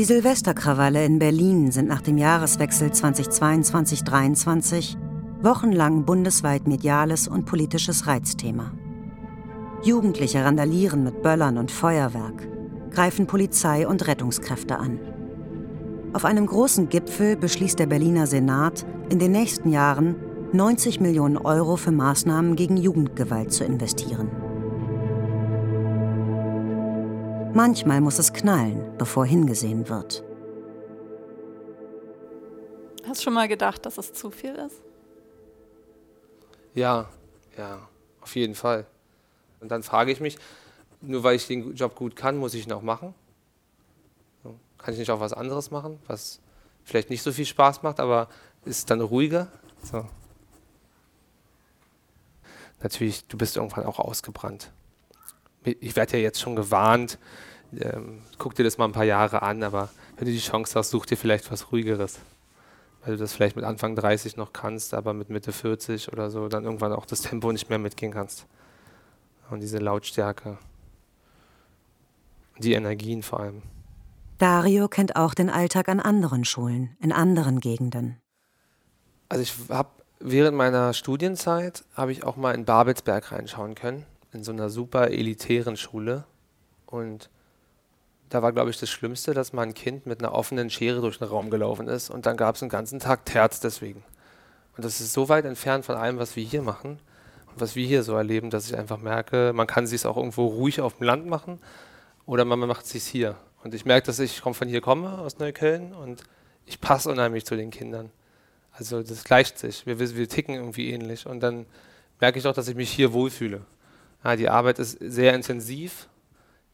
Die 0.00 0.06
Silvesterkrawalle 0.06 1.04
in 1.04 1.18
Berlin 1.18 1.70
sind 1.72 1.86
nach 1.86 2.00
dem 2.00 2.16
Jahreswechsel 2.16 2.88
2022-23 2.88 4.96
wochenlang 5.42 6.06
bundesweit 6.06 6.66
mediales 6.66 7.28
und 7.28 7.44
politisches 7.44 8.06
Reizthema. 8.06 8.72
Jugendliche 9.82 10.42
randalieren 10.42 11.04
mit 11.04 11.20
Böllern 11.20 11.58
und 11.58 11.70
Feuerwerk, 11.70 12.48
greifen 12.90 13.26
Polizei 13.26 13.86
und 13.86 14.06
Rettungskräfte 14.06 14.78
an. 14.78 15.00
Auf 16.14 16.24
einem 16.24 16.46
großen 16.46 16.88
Gipfel 16.88 17.36
beschließt 17.36 17.78
der 17.78 17.84
Berliner 17.84 18.26
Senat, 18.26 18.86
in 19.10 19.18
den 19.18 19.32
nächsten 19.32 19.68
Jahren 19.68 20.16
90 20.54 21.00
Millionen 21.00 21.36
Euro 21.36 21.76
für 21.76 21.92
Maßnahmen 21.92 22.56
gegen 22.56 22.78
Jugendgewalt 22.78 23.52
zu 23.52 23.64
investieren. 23.64 24.30
Manchmal 27.52 28.00
muss 28.00 28.18
es 28.18 28.32
knallen, 28.32 28.96
bevor 28.96 29.26
hingesehen 29.26 29.88
wird. 29.88 30.24
Hast 33.06 33.20
du 33.20 33.24
schon 33.24 33.34
mal 33.34 33.48
gedacht, 33.48 33.84
dass 33.86 33.98
es 33.98 34.12
zu 34.12 34.30
viel 34.30 34.54
ist? 34.54 34.82
Ja, 36.74 37.08
ja, 37.58 37.88
auf 38.20 38.36
jeden 38.36 38.54
Fall. 38.54 38.86
Und 39.60 39.70
dann 39.70 39.82
frage 39.82 40.12
ich 40.12 40.20
mich, 40.20 40.38
nur 41.00 41.24
weil 41.24 41.36
ich 41.36 41.46
den 41.46 41.74
Job 41.74 41.96
gut 41.96 42.14
kann, 42.14 42.36
muss 42.36 42.54
ich 42.54 42.66
ihn 42.66 42.72
auch 42.72 42.82
machen? 42.82 43.14
Kann 44.78 44.94
ich 44.94 45.00
nicht 45.00 45.10
auch 45.10 45.20
was 45.20 45.32
anderes 45.32 45.70
machen, 45.70 45.98
was 46.06 46.40
vielleicht 46.84 47.10
nicht 47.10 47.22
so 47.22 47.32
viel 47.32 47.44
Spaß 47.44 47.82
macht, 47.82 48.00
aber 48.00 48.28
ist 48.64 48.90
dann 48.90 49.00
ruhiger? 49.00 49.48
So. 49.82 50.06
Natürlich, 52.82 53.26
du 53.26 53.36
bist 53.36 53.56
irgendwann 53.56 53.84
auch 53.84 53.98
ausgebrannt. 53.98 54.72
Ich 55.64 55.96
werde 55.96 56.16
ja 56.16 56.22
jetzt 56.22 56.40
schon 56.40 56.56
gewarnt, 56.56 57.18
ähm, 57.78 58.22
guck 58.38 58.54
dir 58.54 58.64
das 58.64 58.78
mal 58.78 58.86
ein 58.86 58.92
paar 58.92 59.04
Jahre 59.04 59.42
an, 59.42 59.62
aber 59.62 59.90
wenn 60.16 60.26
du 60.26 60.32
die 60.32 60.40
Chance 60.40 60.78
hast, 60.78 60.90
such 60.90 61.06
dir 61.06 61.16
vielleicht 61.16 61.50
was 61.52 61.70
Ruhigeres. 61.70 62.18
Weil 63.02 63.14
du 63.14 63.18
das 63.18 63.32
vielleicht 63.32 63.56
mit 63.56 63.64
Anfang 63.64 63.96
30 63.96 64.36
noch 64.36 64.52
kannst, 64.52 64.92
aber 64.92 65.14
mit 65.14 65.30
Mitte 65.30 65.52
40 65.52 66.12
oder 66.12 66.30
so 66.30 66.48
dann 66.48 66.64
irgendwann 66.64 66.92
auch 66.92 67.06
das 67.06 67.22
Tempo 67.22 67.50
nicht 67.52 67.70
mehr 67.70 67.78
mitgehen 67.78 68.12
kannst. 68.12 68.46
Und 69.50 69.60
diese 69.60 69.78
Lautstärke. 69.78 70.58
Die 72.58 72.74
Energien 72.74 73.22
vor 73.22 73.40
allem. 73.40 73.62
Dario 74.38 74.88
kennt 74.88 75.16
auch 75.16 75.34
den 75.34 75.50
Alltag 75.50 75.88
an 75.88 76.00
anderen 76.00 76.44
Schulen, 76.44 76.96
in 77.00 77.12
anderen 77.12 77.60
Gegenden. 77.60 78.20
Also 79.28 79.42
ich 79.42 79.54
habe 79.70 79.90
während 80.18 80.56
meiner 80.56 80.92
Studienzeit 80.92 81.84
habe 81.94 82.12
ich 82.12 82.24
auch 82.24 82.36
mal 82.36 82.54
in 82.54 82.64
Babelsberg 82.64 83.32
reinschauen 83.32 83.74
können, 83.74 84.04
in 84.32 84.44
so 84.44 84.52
einer 84.52 84.70
super 84.70 85.10
elitären 85.10 85.76
Schule. 85.76 86.24
Und 86.86 87.30
da 88.28 88.42
war, 88.42 88.52
glaube 88.52 88.70
ich, 88.70 88.78
das 88.78 88.90
Schlimmste, 88.90 89.34
dass 89.34 89.52
mal 89.52 89.62
ein 89.62 89.74
Kind 89.74 90.06
mit 90.06 90.20
einer 90.20 90.32
offenen 90.32 90.70
Schere 90.70 91.00
durch 91.00 91.18
den 91.18 91.28
Raum 91.28 91.50
gelaufen 91.50 91.88
ist 91.88 92.10
und 92.10 92.26
dann 92.26 92.36
gab 92.36 92.54
es 92.54 92.62
einen 92.62 92.70
ganzen 92.70 93.00
Tag 93.00 93.24
Terz 93.26 93.60
deswegen. 93.60 94.04
Und 94.76 94.84
das 94.84 95.00
ist 95.00 95.12
so 95.12 95.28
weit 95.28 95.44
entfernt 95.44 95.84
von 95.84 95.96
allem, 95.96 96.18
was 96.18 96.36
wir 96.36 96.44
hier 96.44 96.62
machen 96.62 97.00
und 97.46 97.60
was 97.60 97.74
wir 97.74 97.86
hier 97.86 98.02
so 98.02 98.14
erleben, 98.14 98.50
dass 98.50 98.66
ich 98.66 98.76
einfach 98.76 98.98
merke, 98.98 99.52
man 99.52 99.66
kann 99.66 99.86
sich 99.86 100.06
auch 100.06 100.16
irgendwo 100.16 100.46
ruhig 100.46 100.80
auf 100.80 100.98
dem 100.98 101.06
Land 101.06 101.26
machen 101.26 101.58
oder 102.24 102.44
man 102.44 102.60
macht 102.60 102.84
es 102.84 102.90
sich 102.90 103.04
hier. 103.04 103.36
Und 103.62 103.74
ich 103.74 103.84
merke, 103.84 104.06
dass 104.06 104.18
ich 104.20 104.40
von 104.40 104.68
hier 104.68 104.80
komme, 104.80 105.18
aus 105.18 105.38
Neukölln, 105.38 105.92
und 105.92 106.22
ich 106.64 106.80
passe 106.80 107.10
unheimlich 107.10 107.44
zu 107.44 107.56
den 107.56 107.70
Kindern. 107.70 108.10
Also 108.72 109.02
das 109.02 109.24
gleicht 109.24 109.58
sich. 109.58 109.86
Wir, 109.86 109.98
wir 109.98 110.28
ticken 110.28 110.54
irgendwie 110.54 110.90
ähnlich. 110.90 111.26
Und 111.26 111.40
dann 111.40 111.66
merke 112.20 112.38
ich 112.38 112.46
auch, 112.46 112.54
dass 112.54 112.68
ich 112.68 112.76
mich 112.76 112.90
hier 112.90 113.12
wohlfühle. 113.12 113.62
Ja, 114.24 114.36
die 114.36 114.48
Arbeit 114.48 114.78
ist 114.78 114.98
sehr 115.00 115.34
intensiv. 115.34 116.08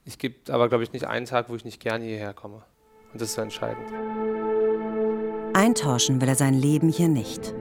Ich 0.04 0.18
gibt 0.18 0.50
aber, 0.50 0.68
glaube 0.68 0.84
ich, 0.84 0.92
nicht 0.92 1.06
einen 1.06 1.26
Tag, 1.26 1.48
wo 1.48 1.54
ich 1.54 1.64
nicht 1.64 1.80
gerne 1.80 2.04
hierher 2.04 2.34
komme. 2.34 2.62
Und 3.12 3.20
das 3.20 3.30
ist 3.30 3.34
so 3.34 3.42
entscheidend. 3.42 3.86
Eintauschen 5.52 6.20
will 6.20 6.28
er 6.28 6.34
sein 6.34 6.54
Leben 6.54 6.88
hier 6.88 7.08
nicht. 7.08 7.54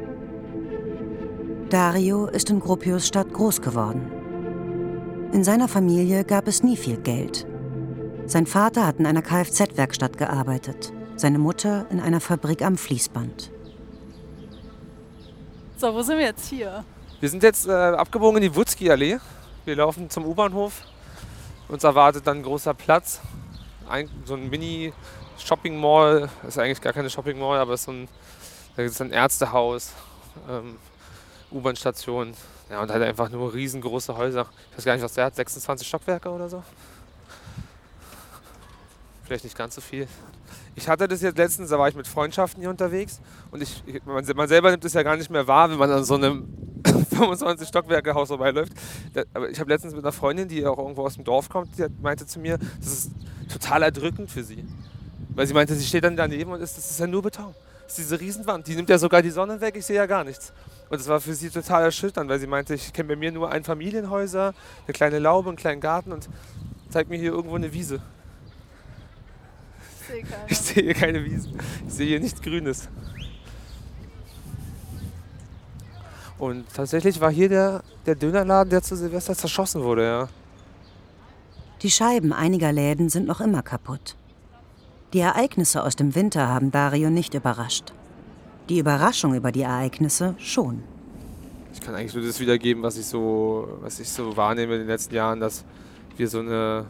Dario 1.69 2.27
ist 2.27 2.49
in 2.49 2.59
Gropius 2.59 3.07
Stadt 3.07 3.31
groß 3.33 3.61
geworden. 3.61 4.11
In 5.31 5.43
seiner 5.43 5.67
Familie 5.67 6.23
gab 6.23 6.47
es 6.47 6.63
nie 6.63 6.77
viel 6.77 6.97
Geld. 6.97 7.47
Sein 8.25 8.47
Vater 8.47 8.85
hat 8.85 8.99
in 8.99 9.05
einer 9.05 9.21
Kfz-Werkstatt 9.21 10.17
gearbeitet, 10.17 10.93
seine 11.15 11.37
Mutter 11.39 11.85
in 11.89 11.99
einer 11.99 12.21
Fabrik 12.21 12.63
am 12.63 12.77
Fließband. 12.77 13.51
So, 15.77 15.93
wo 15.93 16.01
sind 16.01 16.17
wir 16.17 16.25
jetzt 16.25 16.47
hier? 16.47 16.83
Wir 17.19 17.29
sind 17.29 17.43
jetzt 17.43 17.67
äh, 17.67 17.71
abgebogen 17.71 18.41
in 18.41 18.49
die 18.49 18.55
Wutzki-Allee. 18.55 19.19
Wir 19.65 19.75
laufen 19.75 20.11
zum 20.11 20.27
U-Bahnhof. 20.27 20.83
Uns 21.69 21.83
erwartet 21.83 22.27
dann 22.27 22.37
ein 22.37 22.43
großer 22.43 22.75
Platz. 22.75 23.19
Ein, 23.89 24.09
so 24.23 24.35
ein 24.35 24.47
Mini-Shopping-Mall. 24.47 26.29
Ist 26.47 26.59
eigentlich 26.59 26.81
gar 26.81 26.93
keine 26.93 27.09
Shopping-Mall, 27.09 27.57
aber 27.57 27.73
ist 27.73 27.83
so 27.83 27.91
ein, 27.91 28.07
da 28.75 28.83
ist 28.83 29.01
ein 29.01 29.11
Ärztehaus, 29.11 29.91
ähm, 30.47 30.77
U-Bahn-Station. 31.51 32.35
Ja, 32.69 32.83
und 32.83 32.91
halt 32.91 33.01
einfach 33.01 33.29
nur 33.29 33.55
riesengroße 33.55 34.15
Häuser. 34.15 34.45
Ich 34.71 34.77
weiß 34.77 34.85
gar 34.85 34.93
nicht, 34.93 35.03
was 35.03 35.13
der 35.13 35.25
hat. 35.25 35.35
26 35.35 35.87
Stockwerke 35.87 36.29
oder 36.29 36.47
so? 36.47 36.63
vielleicht 39.25 39.43
nicht 39.43 39.57
ganz 39.57 39.75
so 39.75 39.81
viel. 39.81 40.07
Ich 40.75 40.87
hatte 40.87 41.07
das 41.07 41.21
jetzt 41.21 41.37
letztens, 41.37 41.69
da 41.69 41.79
war 41.79 41.89
ich 41.89 41.95
mit 41.95 42.07
Freundschaften 42.07 42.61
hier 42.61 42.69
unterwegs 42.69 43.19
und 43.51 43.61
ich, 43.61 43.83
man, 44.05 44.25
man 44.35 44.47
selber 44.47 44.71
nimmt 44.71 44.85
es 44.85 44.93
ja 44.93 45.03
gar 45.03 45.15
nicht 45.15 45.29
mehr 45.29 45.47
wahr, 45.47 45.69
wenn 45.69 45.77
man 45.77 45.91
an 45.91 46.03
so 46.03 46.15
einem 46.15 46.47
25 47.09 47.67
Stockwerke 47.67 48.13
Haus 48.13 48.27
vorbeiläuft. 48.27 48.73
Aber 49.33 49.49
ich 49.49 49.59
habe 49.59 49.69
letztens 49.69 49.93
mit 49.93 50.03
einer 50.03 50.11
Freundin, 50.11 50.47
die 50.47 50.65
auch 50.65 50.77
irgendwo 50.77 51.03
aus 51.05 51.15
dem 51.15 51.23
Dorf 51.23 51.49
kommt, 51.49 51.77
die 51.77 51.85
meinte 52.01 52.25
zu 52.25 52.39
mir, 52.39 52.57
das 52.79 52.87
ist 52.87 53.11
total 53.51 53.83
erdrückend 53.83 54.31
für 54.31 54.43
sie. 54.43 54.65
Weil 55.29 55.47
sie 55.47 55.53
meinte, 55.53 55.75
sie 55.75 55.85
steht 55.85 56.03
dann 56.03 56.15
daneben 56.15 56.51
und 56.51 56.61
ist, 56.61 56.77
das 56.77 56.89
ist 56.89 56.99
ja 56.99 57.07
nur 57.07 57.21
Beton. 57.21 57.53
Das 57.83 57.99
ist 57.99 58.09
diese 58.09 58.19
Riesenwand, 58.19 58.67
die 58.67 58.75
nimmt 58.75 58.89
ja 58.89 58.97
sogar 58.97 59.21
die 59.21 59.29
Sonne 59.29 59.61
weg, 59.61 59.75
ich 59.77 59.85
sehe 59.85 59.95
ja 59.95 60.05
gar 60.05 60.23
nichts. 60.23 60.53
Und 60.89 60.99
das 60.99 61.07
war 61.07 61.21
für 61.21 61.33
sie 61.33 61.49
total 61.49 61.83
erschütternd, 61.83 62.29
weil 62.29 62.39
sie 62.39 62.47
meinte, 62.47 62.73
ich 62.73 62.93
kenne 62.93 63.09
bei 63.09 63.15
mir 63.15 63.31
nur 63.31 63.51
Einfamilienhäuser, 63.51 64.53
eine 64.85 64.93
kleine 64.93 65.19
Laube, 65.19 65.49
einen 65.49 65.57
kleinen 65.57 65.81
Garten 65.81 66.11
und 66.11 66.29
zeigt 66.89 67.09
mir 67.09 67.17
hier 67.17 67.31
irgendwo 67.31 67.55
eine 67.55 67.73
Wiese 67.73 68.01
sehe 70.07 70.23
keine. 70.29 70.45
Ich 70.47 70.57
sehe 70.57 70.93
keine 70.93 71.25
Wiesen. 71.25 71.57
Ich 71.87 71.93
sehe 71.93 72.07
hier 72.07 72.19
nichts 72.19 72.41
Grünes. 72.41 72.89
Und 76.37 76.65
tatsächlich 76.73 77.21
war 77.21 77.31
hier 77.31 77.49
der, 77.49 77.83
der 78.05 78.15
Dönerladen, 78.15 78.69
der 78.69 78.81
zu 78.81 78.95
Silvester 78.95 79.35
zerschossen 79.35 79.83
wurde, 79.83 80.03
ja. 80.05 80.27
Die 81.81 81.91
Scheiben 81.91 82.33
einiger 82.33 82.71
Läden 82.71 83.09
sind 83.09 83.27
noch 83.27 83.41
immer 83.41 83.61
kaputt. 83.61 84.15
Die 85.13 85.19
Ereignisse 85.19 85.83
aus 85.83 85.95
dem 85.95 86.15
Winter 86.15 86.47
haben 86.47 86.71
Dario 86.71 87.09
nicht 87.09 87.33
überrascht. 87.33 87.93
Die 88.69 88.79
Überraschung 88.79 89.35
über 89.35 89.51
die 89.51 89.61
Ereignisse 89.61 90.35
schon. 90.39 90.83
Ich 91.73 91.81
kann 91.81 91.93
eigentlich 91.93 92.15
nur 92.15 92.25
das 92.25 92.39
wiedergeben, 92.39 92.83
was 92.83 92.97
ich 92.97 93.05
so, 93.05 93.67
was 93.81 93.99
ich 93.99 94.09
so 94.09 94.35
wahrnehme 94.35 94.73
in 94.73 94.79
den 94.79 94.87
letzten 94.87 95.13
Jahren, 95.13 95.39
dass 95.39 95.63
wir 96.17 96.27
so 96.27 96.39
eine 96.39 96.85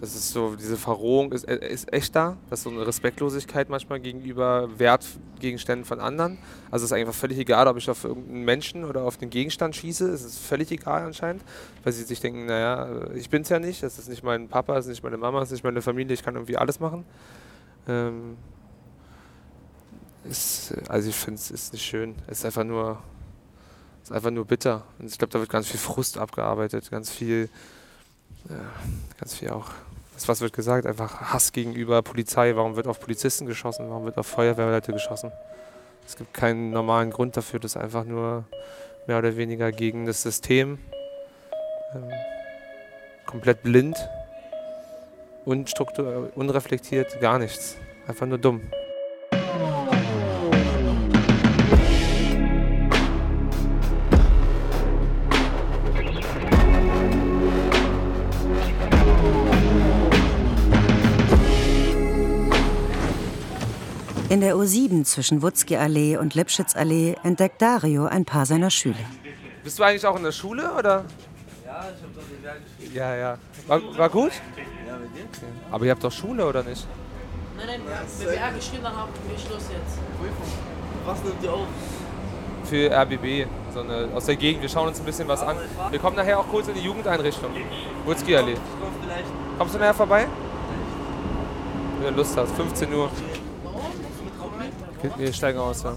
das 0.00 0.14
ist 0.14 0.30
so, 0.30 0.56
diese 0.56 0.76
Verrohung 0.76 1.32
ist, 1.32 1.44
äh, 1.44 1.66
ist 1.68 1.92
echt 1.92 2.14
da. 2.16 2.36
Das 2.50 2.60
ist 2.60 2.64
so 2.64 2.70
eine 2.70 2.86
Respektlosigkeit 2.86 3.68
manchmal 3.68 4.00
gegenüber 4.00 4.68
Wertgegenständen 4.78 5.84
von 5.84 6.00
anderen. 6.00 6.38
Also 6.70 6.84
es 6.84 6.90
ist 6.90 6.96
einfach 6.96 7.14
völlig 7.14 7.38
egal, 7.38 7.68
ob 7.68 7.76
ich 7.76 7.88
auf 7.88 8.04
irgendeinen 8.04 8.44
Menschen 8.44 8.84
oder 8.84 9.02
auf 9.02 9.16
den 9.16 9.30
Gegenstand 9.30 9.76
schieße. 9.76 10.08
Es 10.10 10.24
ist 10.24 10.38
völlig 10.38 10.70
egal 10.72 11.04
anscheinend, 11.04 11.42
weil 11.82 11.92
sie 11.92 12.02
sich 12.02 12.20
denken, 12.20 12.46
naja, 12.46 13.08
ich 13.14 13.30
bin 13.30 13.42
es 13.42 13.48
ja 13.48 13.58
nicht, 13.58 13.82
das 13.82 13.98
ist 13.98 14.08
nicht 14.08 14.22
mein 14.22 14.48
Papa, 14.48 14.74
das 14.74 14.86
ist 14.86 14.90
nicht 14.90 15.04
meine 15.04 15.16
Mama, 15.16 15.40
das 15.40 15.48
ist 15.48 15.52
nicht 15.52 15.64
meine 15.64 15.82
Familie, 15.82 16.14
ich 16.14 16.22
kann 16.22 16.34
irgendwie 16.34 16.56
alles 16.56 16.80
machen. 16.80 17.04
Ähm, 17.86 18.36
ist, 20.24 20.74
also 20.88 21.08
ich 21.08 21.14
finde 21.14 21.38
es 21.38 21.50
ist 21.50 21.72
nicht 21.72 21.84
schön. 21.84 22.14
Es 22.26 22.38
ist 22.38 22.44
einfach 22.46 22.64
nur, 22.64 22.98
ist 24.02 24.12
einfach 24.12 24.30
nur 24.30 24.44
bitter. 24.44 24.84
Und 24.98 25.10
ich 25.10 25.18
glaube, 25.18 25.32
da 25.32 25.38
wird 25.38 25.50
ganz 25.50 25.68
viel 25.68 25.80
Frust 25.80 26.18
abgearbeitet, 26.18 26.90
ganz 26.90 27.10
viel, 27.10 27.48
ganz 29.18 29.34
viel 29.34 29.50
auch 29.50 29.70
das, 30.14 30.28
was 30.28 30.40
wird 30.40 30.52
gesagt, 30.52 30.86
einfach 30.86 31.32
Hass 31.32 31.52
gegenüber 31.52 32.00
Polizei. 32.02 32.54
Warum 32.54 32.76
wird 32.76 32.86
auf 32.86 33.00
Polizisten 33.00 33.46
geschossen? 33.46 33.90
Warum 33.90 34.04
wird 34.04 34.16
auf 34.16 34.26
Feuerwehrleute 34.26 34.92
geschossen? 34.92 35.32
Es 36.06 36.16
gibt 36.16 36.34
keinen 36.34 36.70
normalen 36.70 37.10
Grund 37.10 37.36
dafür. 37.36 37.58
Das 37.60 37.72
ist 37.72 37.76
einfach 37.76 38.04
nur 38.04 38.44
mehr 39.06 39.18
oder 39.18 39.36
weniger 39.36 39.72
gegen 39.72 40.06
das 40.06 40.22
System. 40.22 40.78
Ähm, 41.94 42.10
komplett 43.26 43.62
blind, 43.62 43.96
unreflektiert, 45.44 47.20
gar 47.20 47.38
nichts. 47.38 47.76
Einfach 48.06 48.26
nur 48.26 48.38
dumm. 48.38 48.60
In 64.34 64.40
der 64.40 64.56
U7 64.56 65.04
zwischen 65.04 65.42
Wutzki-Allee 65.42 66.16
und 66.16 66.34
Lipschitzallee 66.34 67.14
entdeckt 67.22 67.62
Dario 67.62 68.06
ein 68.06 68.24
paar 68.24 68.46
seiner 68.46 68.68
Schüler. 68.68 68.96
Bist 69.62 69.78
du 69.78 69.84
eigentlich 69.84 70.04
auch 70.04 70.16
in 70.16 70.24
der 70.24 70.32
Schule 70.32 70.72
oder? 70.76 71.04
Ja, 71.64 71.84
ich 71.94 72.02
hab 72.02 72.14
doch 72.16 72.22
BWL 72.24 72.60
gespielt. 72.64 72.94
Ja, 72.96 73.14
ja. 73.14 73.38
War, 73.68 73.80
war 73.96 74.10
gut? 74.10 74.32
Ja, 74.88 74.96
mit 74.96 75.14
dir? 75.14 75.22
Aber 75.70 75.84
ihr 75.84 75.92
habt 75.92 76.02
doch 76.02 76.10
Schule 76.10 76.44
oder 76.48 76.64
nicht? 76.64 76.84
Nein, 77.56 77.66
nein, 77.68 77.80
wir 77.86 77.96
haben 77.96 78.08
BWR 78.18 78.58
geschrieben, 78.58 78.82
dann 78.82 78.96
haben 78.96 79.12
wir 79.28 79.38
Schluss 79.38 79.68
jetzt. 79.70 80.00
Prüfung. 80.18 80.52
Was 81.06 81.22
nimmt 81.22 81.40
ihr 81.40 81.52
auf? 81.52 81.68
Für 82.64 82.90
RBB, 82.90 83.48
so 83.72 83.80
eine, 83.82 84.08
aus 84.16 84.24
der 84.24 84.34
Gegend. 84.34 84.62
Wir 84.62 84.68
schauen 84.68 84.88
uns 84.88 84.98
ein 84.98 85.06
bisschen 85.06 85.28
was 85.28 85.42
an. 85.42 85.56
Wir 85.90 86.00
kommen 86.00 86.16
nachher 86.16 86.40
auch 86.40 86.48
kurz 86.48 86.66
in 86.66 86.74
die 86.74 86.80
Jugendeinrichtung. 86.80 87.52
Wutzki-Allee. 88.04 88.56
Komm. 88.80 88.90
Kommst 89.58 89.74
du 89.76 89.78
nachher 89.78 89.94
vorbei? 89.94 90.26
Wenn 92.00 92.14
du 92.14 92.20
Lust 92.20 92.36
hast. 92.36 92.52
15 92.56 92.92
Uhr. 92.92 93.08
Wir 95.16 95.32
steigen 95.32 95.58
aus, 95.58 95.82
ja. 95.82 95.94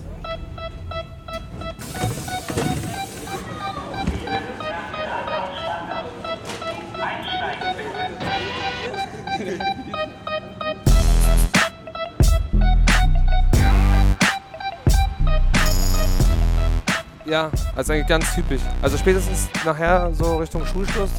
Ja, 17.25 17.51
also 17.75 17.93
eigentlich 17.93 18.07
ganz 18.07 18.33
typisch. 18.33 18.61
Also 18.81 18.97
spätestens 18.97 19.49
nachher 19.65 20.13
so 20.13 20.37
Richtung 20.37 20.65
Schulschluss, 20.65 21.09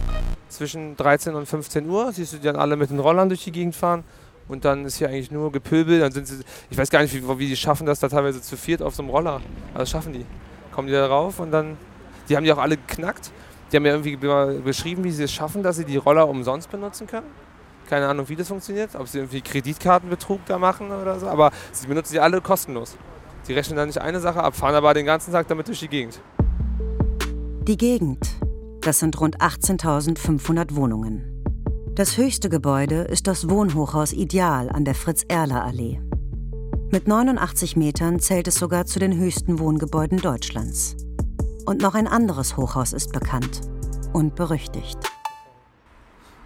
zwischen 0.49 0.97
13 0.97 1.35
und 1.35 1.47
15 1.47 1.88
Uhr, 1.88 2.12
siehst 2.12 2.33
du 2.33 2.37
die 2.38 2.45
dann 2.45 2.57
alle 2.57 2.76
mit 2.76 2.90
den 2.90 2.99
Rollern 2.99 3.28
durch 3.28 3.45
die 3.45 3.52
Gegend 3.52 3.76
fahren. 3.76 4.04
Und 4.49 4.64
dann 4.64 4.85
ist 4.85 4.97
hier 4.97 5.09
eigentlich 5.09 5.31
nur 5.31 5.52
Gepöbel. 5.52 6.00
Dann 6.00 6.11
sind 6.12 6.26
sie, 6.26 6.40
ich 6.71 6.78
weiß 6.78 6.90
gar 6.90 7.02
nicht, 7.02 7.14
wie, 7.14 7.38
wie 7.38 7.49
die 7.49 7.57
schaffen 7.57 7.87
das 7.87 8.00
da 8.00 8.09
teilweise 8.09 8.40
zu 8.40 8.57
viert 8.57 8.83
auf 8.83 8.95
so 8.95 9.02
einem 9.02 9.11
Roller. 9.11 9.40
Das 9.75 9.90
schaffen 9.90 10.12
die. 10.12 10.25
Kommen 10.73 10.88
die 10.88 10.95
da 10.95 11.07
rauf 11.07 11.38
und 11.40 11.50
dann, 11.50 11.76
die 12.28 12.37
haben 12.37 12.45
die 12.45 12.52
auch 12.52 12.59
alle 12.59 12.76
geknackt. 12.76 13.31
Die 13.71 13.76
haben 13.76 13.85
ja 13.85 13.93
irgendwie 13.93 14.17
be- 14.17 14.61
beschrieben, 14.64 15.05
wie 15.05 15.11
sie 15.11 15.25
es 15.25 15.33
schaffen, 15.33 15.62
dass 15.62 15.76
sie 15.76 15.85
die 15.85 15.99
Roller 15.99 16.26
umsonst 16.28 16.71
benutzen 16.71 17.07
können. 17.07 17.26
Keine 17.88 18.07
Ahnung, 18.09 18.28
wie 18.28 18.37
das 18.37 18.49
funktioniert, 18.49 18.95
ob 18.97 19.09
sie 19.09 19.19
irgendwie 19.19 19.40
Kreditkartenbetrug 19.40 20.40
da 20.47 20.59
machen 20.59 20.90
oder 20.90 21.19
so. 21.21 21.26
Aber 21.26 21.50
sie 21.73 21.87
benutzen 21.87 22.14
die 22.14 22.21
alle 22.21 22.40
kostenlos. 22.40 22.97
Die 23.47 23.55
rechnen 23.55 23.76
dann 23.76 23.88
nicht 23.88 24.00
eine 24.00 24.21
Sache 24.21 24.43
ab, 24.43 24.55
fahren 24.57 24.75
aber 24.75 24.93
den 24.95 25.07
ganzen 25.07 25.33
Tag 25.33 25.49
damit 25.49 25.69
durch 25.69 25.81
die 25.81 25.88
Gegend. 25.88 26.21
Die 27.67 27.76
Gegend. 27.76 28.26
Das 28.83 28.99
sind 29.00 29.19
rund 29.21 29.40
18.500 29.40 30.75
Wohnungen. 30.75 31.38
Das 31.99 32.17
höchste 32.17 32.49
Gebäude 32.49 33.00
ist 33.02 33.26
das 33.26 33.50
Wohnhochhaus 33.50 34.12
Ideal 34.12 34.71
an 34.71 34.85
der 34.85 34.95
Fritz-Erler-Allee. 34.95 36.00
Mit 36.93 37.09
89 37.09 37.75
Metern 37.75 38.21
zählt 38.21 38.47
es 38.47 38.55
sogar 38.55 38.87
zu 38.87 39.00
den 39.00 39.19
höchsten 39.19 39.59
Wohngebäuden 39.59 40.19
Deutschlands. 40.19 40.97
Und 41.67 41.83
noch 41.83 41.97
ein 41.97 42.07
anderes 42.07 42.57
Hochhaus 42.57 42.93
ist 42.93 43.12
bekannt 43.12 43.62
und 44.12 44.37
berüchtigt. 44.37 44.97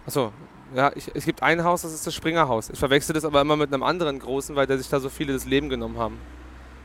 Achso, 0.07 0.33
ja, 0.73 0.91
ich, 0.95 1.11
es 1.13 1.23
gibt 1.23 1.43
ein 1.43 1.63
Haus, 1.63 1.83
das 1.83 1.93
ist 1.93 2.07
das 2.07 2.15
Springerhaus. 2.15 2.71
Ich 2.71 2.79
verwechsel 2.79 3.13
das 3.13 3.23
aber 3.23 3.39
immer 3.41 3.55
mit 3.55 3.71
einem 3.71 3.83
anderen 3.83 4.17
großen, 4.17 4.55
weil 4.55 4.65
da 4.65 4.75
sich 4.75 4.89
da 4.89 4.99
so 4.99 5.09
viele 5.09 5.33
das 5.33 5.45
Leben 5.45 5.69
genommen 5.69 5.99
haben. 5.99 6.17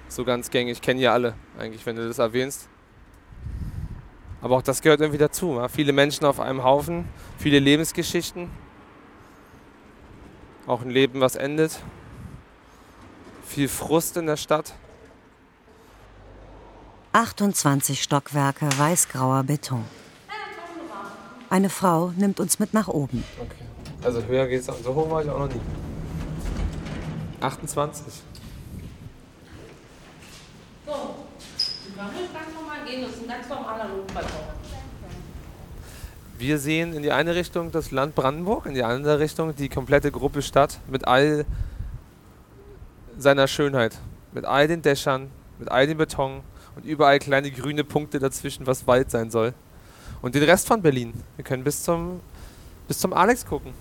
So 0.09 0.25
ganz 0.25 0.51
gängig, 0.51 0.83
kennen 0.83 1.01
ja 1.01 1.15
alle 1.15 1.37
eigentlich, 1.59 1.87
wenn 1.87 1.97
du 1.97 2.07
das 2.07 2.19
erwähnst. 2.19 2.69
Aber 4.41 4.57
auch 4.57 4.63
das 4.63 4.83
gehört 4.83 5.01
irgendwie 5.01 5.19
dazu. 5.19 5.57
Ja? 5.57 5.69
Viele 5.69 5.93
Menschen 5.93 6.25
auf 6.25 6.41
einem 6.41 6.63
Haufen, 6.63 7.09
viele 7.39 7.59
Lebensgeschichten. 7.59 8.51
Auch 10.67 10.83
ein 10.83 10.91
Leben, 10.91 11.21
was 11.21 11.35
endet. 11.35 11.81
Viel 13.47 13.69
Frust 13.69 14.17
in 14.17 14.27
der 14.27 14.37
Stadt. 14.37 14.75
28 17.13 18.03
Stockwerke 18.03 18.69
weißgrauer 18.79 19.43
Beton. 19.45 19.85
Eine 21.51 21.71
Frau 21.71 22.13
nimmt 22.17 22.41
uns 22.41 22.59
mit 22.59 22.75
nach 22.75 22.89
oben. 22.89 23.25
Okay. 23.41 23.65
Also 24.05 24.23
höher 24.25 24.47
geht's 24.47 24.69
auch. 24.69 24.77
So 24.85 24.95
hoch 24.95 25.11
war 25.11 25.25
ich 25.25 25.31
auch 25.31 25.39
noch 25.39 25.49
nie. 25.49 25.61
28. 27.41 28.05
So, 30.85 30.93
die 31.87 31.93
können 31.93 32.11
ganz 32.33 32.59
gehen, 32.99 33.09
das 33.09 33.17
ist 33.17 33.23
ein 33.23 33.29
ganz 33.29 33.49
normaler 33.49 33.89
Luftballon. 33.89 34.31
Wir 36.39 36.59
sehen 36.59 36.93
in 36.93 37.03
die 37.03 37.11
eine 37.11 37.35
Richtung 37.35 37.73
das 37.73 37.91
Land 37.91 38.15
Brandenburg, 38.15 38.67
in 38.67 38.75
die 38.75 38.85
andere 38.85 39.19
Richtung 39.19 39.55
die 39.57 39.69
komplette 39.69 40.13
Gruppe 40.13 40.41
Stadt 40.43 40.79
mit 40.87 41.07
all 41.07 41.45
seiner 43.19 43.49
Schönheit. 43.49 43.99
Mit 44.33 44.45
all 44.45 44.69
den 44.69 44.83
Dächern, 44.83 45.31
mit 45.59 45.71
all 45.71 45.87
dem 45.87 45.99
Beton 45.99 46.43
und 46.77 46.85
überall 46.85 47.19
kleine 47.19 47.51
grüne 47.51 47.83
Punkte 47.83 48.19
dazwischen, 48.19 48.67
was 48.67 48.87
Wald 48.87 49.11
sein 49.11 49.31
soll. 49.31 49.53
Und 50.23 50.35
den 50.35 50.45
Rest 50.45 50.69
von 50.69 50.81
Berlin. 50.81 51.13
Wir 51.37 51.45
können 51.45 51.65
bis 51.65 51.83
zum, 51.83 52.21
bis 52.87 52.99
zum 52.99 53.13
Alex 53.13 53.45
gucken. 53.45 53.73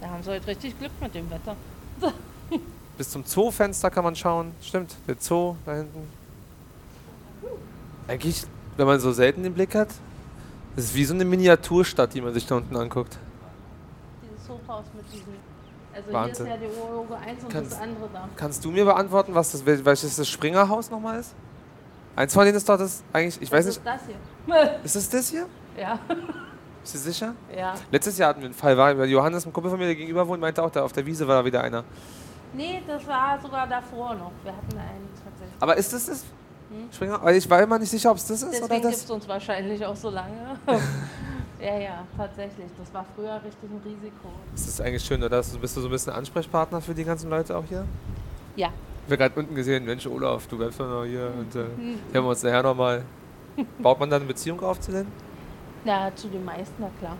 Da 0.00 0.08
haben 0.08 0.22
sie 0.22 0.30
heute 0.30 0.46
richtig 0.46 0.78
Glück 0.78 0.92
mit 1.00 1.14
dem 1.14 1.28
Wetter. 1.30 1.56
Bis 2.96 3.10
zum 3.10 3.26
Zoofenster 3.26 3.90
kann 3.90 4.04
man 4.04 4.16
schauen. 4.16 4.52
Stimmt, 4.62 4.96
der 5.06 5.16
Zoo 5.18 5.56
da 5.66 5.74
hinten. 5.74 6.17
Eigentlich, 8.08 8.44
wenn 8.76 8.86
man 8.86 8.98
so 9.00 9.12
selten 9.12 9.42
den 9.42 9.54
Blick 9.54 9.74
hat, 9.74 9.88
das 10.76 10.86
ist 10.86 10.94
wie 10.94 11.04
so 11.04 11.14
eine 11.14 11.24
Miniaturstadt, 11.24 12.14
die 12.14 12.20
man 12.20 12.32
sich 12.32 12.46
da 12.46 12.56
unten 12.56 12.76
anguckt. 12.76 13.18
Dieses 14.22 14.48
Hochhaus 14.48 14.84
mit 14.96 15.04
diesen. 15.12 15.34
Also 15.94 16.12
Wahnsinn. 16.12 16.46
hier 16.46 16.54
ist 16.56 16.60
ja 16.62 16.68
die 16.68 16.80
Urologe 16.80 17.16
1 17.16 17.42
und 17.44 17.52
Kannst- 17.52 17.72
das 17.72 17.80
andere 17.80 18.08
da. 18.12 18.28
Kannst 18.36 18.64
du 18.64 18.70
mir 18.70 18.84
beantworten, 18.84 19.34
was 19.34 19.50
das, 19.52 19.64
wel- 19.66 19.84
welches 19.84 20.16
das 20.16 20.28
Springerhaus 20.28 20.90
nochmal 20.90 21.18
ist? 21.20 21.34
Eins 22.14 22.32
von 22.34 22.44
denen 22.44 22.56
ist 22.56 22.68
doch 22.68 22.78
das 22.78 23.02
eigentlich, 23.12 23.40
ich 23.42 23.50
weiß 23.50 23.66
das 23.66 23.76
nicht. 23.78 23.86
ist 23.86 23.86
das 23.86 24.06
hier. 24.06 24.78
Ist 24.84 24.96
es 24.96 25.08
das 25.10 25.28
hier? 25.28 25.46
ja. 25.78 25.98
Bist 26.82 26.94
du 26.94 26.98
sicher? 26.98 27.34
Ja. 27.54 27.74
Letztes 27.90 28.16
Jahr 28.16 28.30
hatten 28.30 28.40
wir 28.40 28.46
einen 28.46 28.54
Fall, 28.54 28.76
war 28.78 28.96
weil 28.96 29.08
Johannes, 29.10 29.44
ein 29.44 29.52
Kumpel 29.52 29.70
von 29.70 29.78
mir, 29.78 29.86
der 29.86 29.94
gegenüber 29.96 30.26
wohnt, 30.26 30.40
meinte 30.40 30.62
auch, 30.62 30.70
da 30.70 30.84
auf 30.84 30.92
der 30.92 31.04
Wiese 31.04 31.28
war 31.28 31.40
da 31.40 31.44
wieder 31.44 31.62
einer. 31.62 31.84
Nee, 32.54 32.80
das 32.86 33.06
war 33.06 33.38
sogar 33.42 33.66
davor 33.66 34.14
noch. 34.14 34.32
Wir 34.42 34.52
hatten 34.52 34.72
einen 34.78 35.08
tatsächlich. 35.22 35.60
Aber 35.60 35.76
ist 35.76 35.92
das 35.92 36.06
das 36.06 36.24
Hm? 36.70 36.88
Springer? 36.92 37.26
Ich 37.30 37.48
war 37.48 37.62
immer 37.62 37.78
nicht 37.78 37.90
sicher, 37.90 38.10
ob 38.10 38.16
es 38.18 38.26
das 38.26 38.42
ist 38.42 38.48
oder 38.48 38.60
Deswegen 38.60 38.82
gibt 38.82 38.94
das. 38.94 39.04
es 39.04 39.10
uns 39.10 39.28
wahrscheinlich 39.28 39.84
auch 39.86 39.96
so 39.96 40.10
lange. 40.10 40.58
ja, 41.60 41.78
ja, 41.78 42.04
tatsächlich. 42.16 42.66
Das 42.78 42.92
war 42.92 43.04
früher 43.16 43.34
richtig 43.44 43.70
ein 43.70 43.80
Risiko. 43.84 44.28
Das 44.52 44.66
ist 44.66 44.80
eigentlich 44.80 45.02
schön, 45.04 45.22
oder? 45.22 45.38
Bist 45.42 45.76
du 45.76 45.80
so 45.80 45.88
ein 45.88 45.90
bisschen 45.90 46.12
Ansprechpartner 46.12 46.80
für 46.80 46.94
die 46.94 47.04
ganzen 47.04 47.30
Leute 47.30 47.56
auch 47.56 47.64
hier? 47.68 47.84
Ja. 48.56 48.68
Ich 49.06 49.12
habe 49.12 49.16
gerade 49.16 49.40
unten 49.40 49.54
gesehen, 49.54 49.84
Mensch, 49.86 50.06
Olaf, 50.06 50.46
du 50.48 50.58
bleibst 50.58 50.78
noch 50.80 51.04
hier 51.04 51.32
und 51.38 51.54
äh, 51.56 51.60
Hm. 51.64 51.98
hören 52.12 52.24
wir 52.24 52.28
uns 52.30 52.42
nachher 52.42 52.62
nochmal. 52.62 53.02
Baut 53.78 53.98
man 53.98 54.10
dann 54.10 54.20
eine 54.22 54.28
Beziehung 54.28 54.60
auf 54.60 54.78
zu 54.80 54.92
denen? 54.92 55.10
Ja, 55.84 56.10
zu 56.14 56.28
den 56.28 56.44
meisten, 56.44 56.74
na 56.78 56.90
klar. 56.98 57.16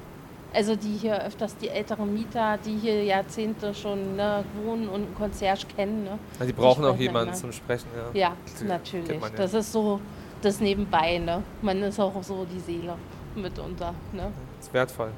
Also 0.53 0.75
die 0.77 0.97
hier 0.97 1.23
öfters 1.25 1.57
die 1.59 1.69
älteren 1.69 2.13
Mieter, 2.13 2.59
die 2.65 2.77
hier 2.77 3.05
Jahrzehnte 3.05 3.75
schon 3.75 4.17
ne, 4.17 4.45
wohnen 4.65 4.89
und 4.89 5.03
einen 5.05 5.15
Concierge 5.15 5.67
kennen. 5.77 6.05
Ne? 6.05 6.19
Ja, 6.41 6.47
die 6.47 6.53
brauchen 6.53 6.85
auch 6.85 6.97
jemanden 6.97 7.29
immer. 7.31 7.39
zum 7.39 7.53
Sprechen, 7.53 7.89
ja. 8.15 8.19
Ja, 8.29 8.33
Die 8.61 8.65
natürlich. 8.65 9.21
man 9.21 9.31
ja. 9.33 9.37
Das 9.37 9.53
ist 9.53 9.73
so 9.73 10.01
das 10.41 10.61
Nebenbei. 10.61 11.19
Ne? 11.19 11.43
Man 11.61 11.83
ist 11.83 12.01
auch 12.01 12.23
so 12.23 12.47
die 12.51 12.61
Seele 12.61 12.95
mitunter. 13.35 13.95
Ne? 14.13 14.33
ist 14.59 14.73
wertvoll. 14.73 15.11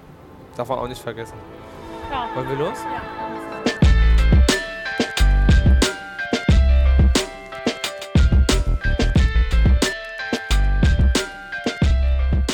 Darf 0.56 0.68
man 0.68 0.78
auch 0.80 0.88
nicht 0.88 1.00
vergessen. 1.00 1.34
Ja. 2.10 2.28
Wollen 2.34 2.48
wir 2.48 2.56
los? 2.56 2.78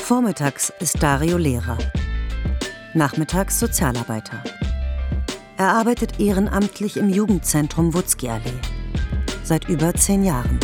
Vormittags 0.03 0.73
ist 0.79 1.03
Dario 1.03 1.37
Lehrer. 1.37 1.77
Nachmittags 2.97 3.61
Sozialarbeiter. 3.61 4.43
Er 5.59 5.69
arbeitet 5.69 6.19
ehrenamtlich 6.19 6.97
im 6.97 7.11
Jugendzentrum 7.11 7.93
Wutzki-Allee. 7.93 8.59
Seit 9.45 9.69
über 9.69 9.93
zehn 9.93 10.25
Jahren. 10.25 10.59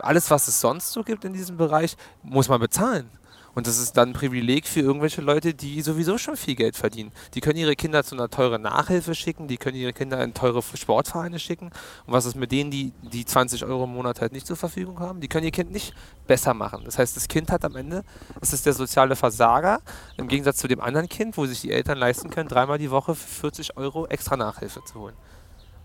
Alles, 0.00 0.28
was 0.32 0.48
es 0.48 0.60
sonst 0.60 0.90
so 0.90 1.04
gibt 1.04 1.24
in 1.24 1.32
diesem 1.32 1.56
Bereich, 1.56 1.96
muss 2.24 2.48
man 2.48 2.58
bezahlen. 2.58 3.08
Und 3.54 3.66
das 3.66 3.78
ist 3.78 3.96
dann 3.96 4.10
ein 4.10 4.12
Privileg 4.14 4.66
für 4.66 4.80
irgendwelche 4.80 5.20
Leute, 5.20 5.54
die 5.54 5.80
sowieso 5.80 6.18
schon 6.18 6.36
viel 6.36 6.56
Geld 6.56 6.76
verdienen. 6.76 7.12
Die 7.34 7.40
können 7.40 7.58
ihre 7.58 7.76
Kinder 7.76 8.02
zu 8.02 8.16
einer 8.16 8.28
teuren 8.28 8.62
Nachhilfe 8.62 9.14
schicken, 9.14 9.46
die 9.46 9.56
können 9.56 9.76
ihre 9.76 9.92
Kinder 9.92 10.22
in 10.22 10.34
teure 10.34 10.62
Sportvereine 10.62 11.38
schicken. 11.38 11.66
Und 12.06 12.12
was 12.12 12.26
ist 12.26 12.34
mit 12.34 12.50
denen, 12.50 12.70
die 12.70 12.92
die 13.02 13.24
20 13.24 13.64
Euro 13.64 13.84
im 13.84 13.90
Monat 13.90 14.20
halt 14.20 14.32
nicht 14.32 14.46
zur 14.46 14.56
Verfügung 14.56 14.98
haben? 14.98 15.20
Die 15.20 15.28
können 15.28 15.44
ihr 15.44 15.52
Kind 15.52 15.70
nicht 15.70 15.94
besser 16.26 16.54
machen. 16.54 16.82
Das 16.84 16.98
heißt, 16.98 17.16
das 17.16 17.28
Kind 17.28 17.50
hat 17.52 17.64
am 17.64 17.76
Ende, 17.76 18.02
es 18.40 18.52
ist 18.52 18.66
der 18.66 18.72
soziale 18.72 19.14
Versager, 19.14 19.80
im 20.16 20.26
Gegensatz 20.28 20.56
zu 20.58 20.68
dem 20.68 20.80
anderen 20.80 21.08
Kind, 21.08 21.36
wo 21.36 21.46
sich 21.46 21.60
die 21.60 21.70
Eltern 21.70 21.98
leisten 21.98 22.30
können, 22.30 22.48
dreimal 22.48 22.78
die 22.78 22.90
Woche 22.90 23.14
für 23.14 23.50
40 23.50 23.76
Euro 23.76 24.06
extra 24.06 24.36
Nachhilfe 24.36 24.82
zu 24.84 24.98
holen. 24.98 25.14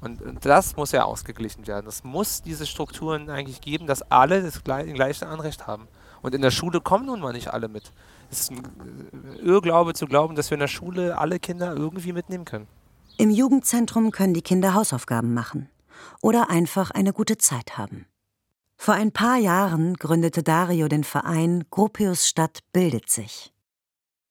Und 0.02 0.46
das 0.46 0.78
muss 0.78 0.94
ja 0.94 1.04
ausgeglichen 1.04 1.68
werden. 1.68 1.86
Es 1.88 2.06
muss 2.06 2.42
diese 2.42 2.66
Strukturen 2.66 3.30
eigentlich 3.30 3.60
geben, 3.60 3.86
dass 3.86 4.02
alle 4.04 4.42
das 4.42 4.64
gleich, 4.64 4.94
gleiche 4.94 5.28
Anrecht 5.28 5.68
haben. 5.68 5.88
Und 6.22 6.36
in 6.36 6.42
der 6.42 6.52
Schule 6.52 6.82
kommen 6.82 7.06
nun 7.06 7.20
mal 7.20 7.34
nicht 7.34 7.54
alle 7.54 7.68
mit. 7.68 7.92
Es 8.32 8.42
ist 8.42 8.52
ein 8.52 8.64
äh, 9.40 9.42
Irrglaube 9.42 9.94
zu 9.94 10.06
glauben, 10.06 10.36
dass 10.36 10.50
wir 10.50 10.56
in 10.56 10.62
der 10.62 10.68
Schule 10.68 11.18
alle 11.18 11.40
Kinder 11.40 11.76
irgendwie 11.76 12.14
mitnehmen 12.14 12.46
können. 12.46 12.68
Im 13.18 13.32
Jugendzentrum 13.32 14.12
können 14.12 14.34
die 14.34 14.42
Kinder 14.42 14.74
Hausaufgaben 14.74 15.34
machen 15.34 15.70
oder 16.22 16.50
einfach 16.50 16.92
eine 16.92 17.14
gute 17.14 17.38
Zeit 17.38 17.78
haben. 17.78 18.06
Vor 18.78 18.94
ein 18.94 19.12
paar 19.12 19.38
Jahren 19.38 19.96
gründete 19.96 20.42
Dario 20.42 20.88
den 20.88 21.04
Verein 21.04 21.66
Gropius 21.70 22.28
Stadt 22.28 22.60
bildet 22.72 23.10
sich. 23.10 23.52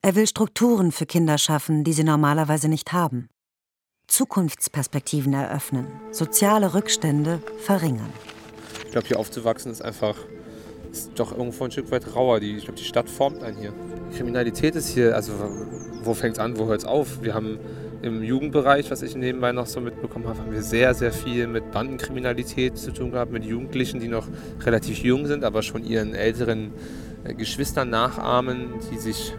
Er 0.01 0.15
will 0.15 0.27
Strukturen 0.27 0.91
für 0.91 1.05
Kinder 1.05 1.37
schaffen, 1.37 1.85
die 1.85 1.93
sie 1.93 2.05
normalerweise 2.05 2.69
nicht 2.69 2.93
haben. 2.93 3.29
Zukunftsperspektiven 4.07 5.35
eröffnen, 5.35 5.87
soziale 6.13 6.73
Rückstände 6.73 7.43
verringern. 7.59 8.13
Ich 8.87 8.93
glaube, 8.93 9.07
hier 9.07 9.19
aufzuwachsen 9.19 9.71
ist 9.71 9.83
einfach 9.83 10.17
ist 10.91 11.13
doch 11.17 11.37
irgendwo 11.37 11.65
ein 11.65 11.71
Stück 11.71 11.91
weit 11.91 12.15
rauer. 12.15 12.41
Die, 12.41 12.57
ich 12.57 12.65
glaube, 12.65 12.79
die 12.79 12.85
Stadt 12.85 13.09
formt 13.09 13.43
einen 13.43 13.57
hier. 13.57 13.73
Kriminalität 14.17 14.75
ist 14.75 14.89
hier, 14.89 15.15
also 15.15 15.33
wo 16.03 16.15
fängt 16.15 16.35
es 16.35 16.39
an, 16.39 16.59
wo 16.59 16.67
hört 16.67 16.81
es 16.81 16.85
auf? 16.85 17.23
Wir 17.23 17.35
haben 17.35 17.59
im 18.03 18.23
Jugendbereich, 18.23 18.91
was 18.91 19.03
ich 19.03 19.17
nebenbei 19.17 19.53
noch 19.53 19.67
so 19.67 19.81
mitbekommen 19.81 20.27
habe, 20.29 20.39
haben 20.39 20.53
wir 20.53 20.63
sehr, 20.63 20.95
sehr 20.95 21.13
viel 21.13 21.47
mit 21.47 21.73
Bandenkriminalität 21.73 22.79
zu 22.79 22.93
tun 22.93 23.11
gehabt, 23.11 23.33
mit 23.33 23.45
Jugendlichen, 23.45 23.99
die 24.01 24.09
noch 24.09 24.29
relativ 24.65 24.99
jung 25.03 25.27
sind, 25.27 25.45
aber 25.45 25.63
schon 25.63 25.85
ihren 25.85 26.15
älteren 26.15 26.73
äh, 27.25 27.35
Geschwistern 27.35 27.91
nachahmen, 27.91 28.75
die 28.93 28.99
sich 28.99 29.35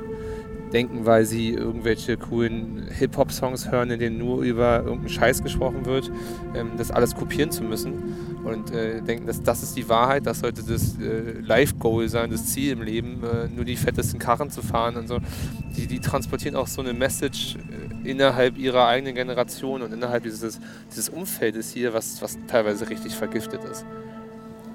denken, 0.74 1.06
weil 1.06 1.26
sie 1.26 1.54
irgendwelche 1.54 2.18
coolen 2.18 2.88
Hip-Hop-Songs 2.90 3.72
hören, 3.72 3.90
in 3.92 4.00
denen 4.00 4.18
nur 4.18 4.44
über 4.44 4.80
irgendeinen 4.80 5.10
Scheiß 5.10 5.42
gesprochen 5.42 5.86
wird, 5.86 6.12
ähm, 6.54 6.72
das 6.78 6.92
alles 6.92 7.16
kopieren 7.16 7.52
zu 7.52 7.64
müssen 7.64 7.94
und 8.50 8.72
äh, 8.72 9.02
denken, 9.02 9.28
dass 9.28 9.42
das 9.42 9.64
ist 9.64 9.76
die 9.78 9.88
Wahrheit, 9.90 10.26
das 10.26 10.40
sollte 10.40 10.64
das 10.64 10.98
äh, 11.00 11.40
Life-Goal 11.42 12.10
sein, 12.10 12.30
das 12.32 12.48
Ziel 12.48 12.74
im 12.74 12.82
Leben, 12.82 13.24
äh, 13.24 13.48
nur 13.48 13.66
die 13.66 13.76
fettesten 13.76 14.20
Karren 14.20 14.50
zu 14.50 14.62
fahren 14.62 14.98
und 14.98 15.08
so. 15.08 15.20
Die, 15.76 15.88
die 15.88 16.00
transportieren 16.00 16.56
auch 16.56 16.68
so 16.68 16.82
eine 16.82 16.94
Message 16.94 17.56
äh, 17.56 18.10
innerhalb 18.10 18.58
ihrer 18.58 18.88
eigenen 18.88 19.16
Generation 19.16 19.82
und 19.82 19.94
innerhalb 19.94 20.24
dieses, 20.24 20.60
dieses 20.90 21.10
Umfeldes 21.10 21.72
hier, 21.72 21.94
was, 21.94 22.22
was 22.22 22.38
teilweise 22.48 22.90
richtig 22.90 23.16
vergiftet 23.16 23.64
ist. 23.64 23.86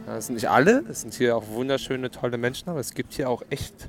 Ja, 0.06 0.16
das 0.16 0.26
sind 0.26 0.34
nicht 0.34 0.48
alle, 0.48 0.84
es 0.88 1.02
sind 1.02 1.14
hier 1.14 1.36
auch 1.36 1.48
wunderschöne, 1.48 2.10
tolle 2.10 2.38
Menschen, 2.38 2.68
aber 2.68 2.80
es 2.80 2.94
gibt 2.94 3.14
hier 3.14 3.30
auch 3.30 3.42
echt 3.50 3.88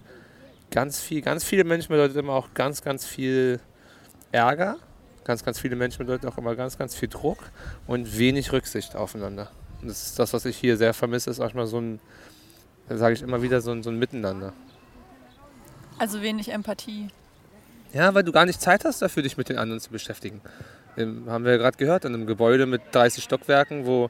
ganz 0.72 1.00
viel, 1.00 1.22
ganz 1.22 1.44
viele 1.44 1.64
Menschen 1.64 1.90
bedeutet 1.90 2.18
immer 2.18 2.34
auch 2.34 2.50
ganz, 2.54 2.82
ganz 2.82 3.06
viel 3.06 3.60
Ärger. 4.32 4.78
Ganz, 5.24 5.44
ganz 5.44 5.60
viele 5.60 5.76
Menschen 5.76 6.06
bedeutet 6.06 6.30
auch 6.30 6.38
immer 6.38 6.56
ganz, 6.56 6.78
ganz 6.78 6.94
viel 6.96 7.10
Druck 7.10 7.40
und 7.88 8.18
wenig 8.18 8.52
Rücksicht 8.52 8.96
aufeinander. 8.96 9.50
Und 9.82 9.90
das 9.90 10.08
ist 10.08 10.20
das, 10.20 10.34
was 10.34 10.46
ich 10.46 10.58
hier 10.58 10.78
sehr 10.78 10.94
vermisse, 10.94 11.30
ist 11.30 11.40
manchmal 11.40 11.68
so 11.68 11.80
ein, 11.80 12.00
sage 12.90 13.14
ich 13.14 13.22
immer 13.22 13.42
wieder, 13.42 13.62
so 13.62 13.72
ein, 13.72 13.84
so 13.84 13.90
ein 13.90 14.00
Miteinander. 14.00 14.54
Also 15.98 16.22
wenig 16.22 16.50
Empathie. 16.50 17.08
Ja, 17.94 18.14
weil 18.14 18.24
du 18.24 18.32
gar 18.32 18.46
nicht 18.46 18.60
Zeit 18.60 18.84
hast 18.84 19.02
dafür, 19.02 19.24
dich 19.24 19.38
mit 19.38 19.50
den 19.50 19.58
anderen 19.58 19.80
zu 19.80 19.90
beschäftigen. 19.90 20.42
Ähm, 20.98 21.26
haben 21.30 21.46
wir 21.46 21.54
ja 21.54 21.58
gerade 21.58 21.78
gehört, 21.78 22.06
in 22.06 22.14
einem 22.14 22.26
Gebäude 22.26 22.66
mit 22.66 22.82
30 22.92 23.24
Stockwerken, 23.24 23.86
wo 23.86 24.10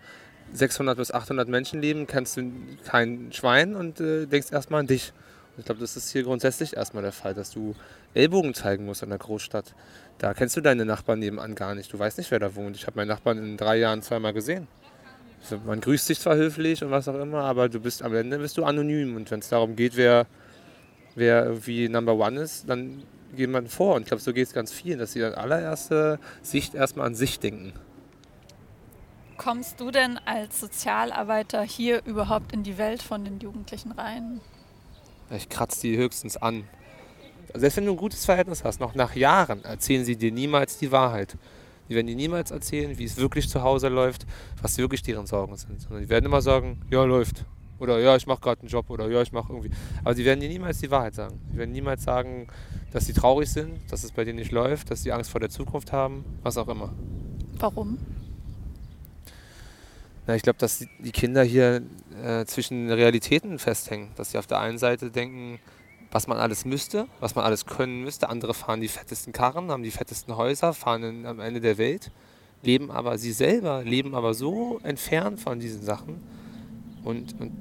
600 0.53 0.97
bis 0.97 1.11
800 1.11 1.47
Menschen 1.47 1.81
leben, 1.81 2.07
kennst 2.07 2.37
du 2.37 2.51
kein 2.85 3.31
Schwein 3.31 3.75
und 3.75 3.99
äh, 3.99 4.25
denkst 4.25 4.51
erstmal 4.51 4.81
an 4.81 4.87
dich. 4.87 5.13
Ich 5.57 5.65
glaube, 5.65 5.79
das 5.79 5.95
ist 5.95 6.11
hier 6.11 6.23
grundsätzlich 6.23 6.75
erstmal 6.75 7.03
der 7.03 7.13
Fall, 7.13 7.33
dass 7.33 7.51
du 7.51 7.75
Ellbogen 8.13 8.53
zeigen 8.53 8.85
musst 8.85 9.03
in 9.03 9.09
der 9.09 9.19
Großstadt. 9.19 9.73
Da 10.17 10.33
kennst 10.33 10.57
du 10.57 10.61
deine 10.61 10.85
Nachbarn 10.85 11.19
nebenan 11.19 11.55
gar 11.55 11.75
nicht. 11.75 11.93
Du 11.93 11.99
weißt 11.99 12.17
nicht, 12.17 12.29
wer 12.31 12.39
da 12.39 12.55
wohnt. 12.55 12.75
Ich 12.75 12.87
habe 12.87 12.97
meinen 12.97 13.07
Nachbarn 13.07 13.37
in 13.37 13.57
drei 13.57 13.77
Jahren 13.77 14.01
zweimal 14.01 14.33
gesehen. 14.33 14.67
Also 15.45 15.63
man 15.63 15.79
grüßt 15.79 16.07
sich 16.07 16.19
zwar 16.19 16.35
höflich 16.35 16.83
und 16.83 16.89
was 16.89 17.07
auch 17.07 17.19
immer, 17.19 17.43
aber 17.43 17.69
du 17.69 17.79
bist 17.79 18.01
am 18.01 18.15
Ende 18.15 18.39
bist 18.39 18.57
du 18.57 18.63
anonym. 18.63 19.15
Und 19.15 19.29
wenn 19.29 19.41
es 19.41 19.49
darum 19.49 19.75
geht, 19.75 19.95
wer, 19.95 20.25
wer 21.13 21.45
irgendwie 21.45 21.87
Number 21.87 22.15
One 22.15 22.39
ist, 22.39 22.67
dann 22.67 23.03
geht 23.35 23.51
man 23.51 23.67
vor. 23.67 23.95
Und 23.95 24.01
ich 24.01 24.07
glaube, 24.07 24.23
so 24.23 24.33
geht 24.33 24.47
es 24.47 24.53
ganz 24.53 24.71
vielen, 24.71 24.97
dass 24.97 25.13
sie 25.13 25.23
an 25.23 25.35
allererster 25.35 26.19
Sicht 26.41 26.73
erstmal 26.73 27.05
an 27.05 27.13
sich 27.13 27.39
denken. 27.39 27.73
Kommst 29.37 29.79
du 29.79 29.91
denn 29.91 30.17
als 30.25 30.61
Sozialarbeiter 30.61 31.61
hier 31.61 32.03
überhaupt 32.05 32.51
in 32.51 32.63
die 32.63 32.79
Welt 32.79 33.03
von 33.03 33.23
den 33.23 33.39
Jugendlichen 33.39 33.91
rein? 33.91 34.41
Ich 35.29 35.49
kratze 35.49 35.81
die 35.81 35.97
höchstens 35.97 36.37
an. 36.37 36.63
Selbst 37.53 37.77
wenn 37.77 37.85
du 37.85 37.91
ein 37.91 37.97
gutes 37.97 38.25
Verhältnis 38.25 38.63
hast, 38.63 38.79
noch 38.79 38.95
nach 38.95 39.15
Jahren 39.15 39.63
erzählen 39.63 40.05
sie 40.05 40.15
dir 40.15 40.31
niemals 40.31 40.79
die 40.79 40.91
Wahrheit. 40.91 41.37
Die 41.89 41.95
werden 41.95 42.07
dir 42.07 42.15
niemals 42.15 42.51
erzählen, 42.51 42.97
wie 42.97 43.03
es 43.03 43.17
wirklich 43.17 43.49
zu 43.49 43.61
Hause 43.61 43.89
läuft, 43.89 44.25
was 44.61 44.77
wirklich 44.77 45.03
deren 45.03 45.27
Sorgen 45.27 45.55
sind. 45.55 45.81
Sondern 45.81 46.03
die 46.03 46.09
werden 46.09 46.25
immer 46.25 46.41
sagen, 46.41 46.81
ja, 46.89 47.03
läuft. 47.03 47.45
Oder 47.77 47.99
ja, 47.99 48.15
ich 48.15 48.25
mache 48.25 48.41
gerade 48.41 48.61
einen 48.61 48.69
Job. 48.69 48.89
Oder 48.89 49.09
ja, 49.09 49.21
ich 49.21 49.31
mache 49.31 49.51
irgendwie. 49.51 49.71
Aber 50.03 50.15
die 50.15 50.25
werden 50.25 50.39
dir 50.39 50.49
niemals 50.49 50.79
die 50.79 50.89
Wahrheit 50.89 51.13
sagen. 51.13 51.39
Die 51.53 51.57
werden 51.57 51.71
niemals 51.71 52.03
sagen, 52.03 52.47
dass 52.91 53.05
sie 53.05 53.13
traurig 53.13 53.49
sind, 53.49 53.79
dass 53.91 54.03
es 54.03 54.11
bei 54.11 54.23
denen 54.23 54.39
nicht 54.39 54.51
läuft, 54.51 54.89
dass 54.91 55.03
sie 55.03 55.11
Angst 55.11 55.29
vor 55.29 55.41
der 55.41 55.49
Zukunft 55.49 55.91
haben, 55.91 56.23
was 56.41 56.57
auch 56.57 56.67
immer. 56.67 56.93
Warum? 57.59 57.97
Na, 60.27 60.35
ich 60.35 60.41
glaube, 60.41 60.57
dass 60.57 60.79
die 60.79 61.11
Kinder 61.11 61.43
hier 61.43 61.83
äh, 62.23 62.45
zwischen 62.45 62.89
Realitäten 62.89 63.59
festhängen. 63.59 64.09
Dass 64.15 64.31
sie 64.31 64.37
auf 64.37 64.47
der 64.47 64.59
einen 64.59 64.77
Seite 64.77 65.11
denken, 65.11 65.59
was 66.11 66.27
man 66.27 66.37
alles 66.37 66.65
müsste, 66.65 67.07
was 67.19 67.35
man 67.35 67.45
alles 67.45 67.65
können 67.65 68.03
müsste. 68.03 68.29
Andere 68.29 68.53
fahren 68.53 68.81
die 68.81 68.87
fettesten 68.87 69.33
Karren, 69.33 69.71
haben 69.71 69.83
die 69.83 69.91
fettesten 69.91 70.37
Häuser, 70.37 70.73
fahren 70.73 71.03
in, 71.03 71.25
am 71.25 71.39
Ende 71.39 71.61
der 71.61 71.77
Welt, 71.77 72.11
leben 72.63 72.91
aber 72.91 73.17
sie 73.17 73.31
selber, 73.31 73.83
leben 73.83 74.15
aber 74.15 74.33
so 74.33 74.79
entfernt 74.83 75.39
von 75.39 75.59
diesen 75.59 75.83
Sachen. 75.83 76.21
Und, 77.03 77.39
und 77.39 77.51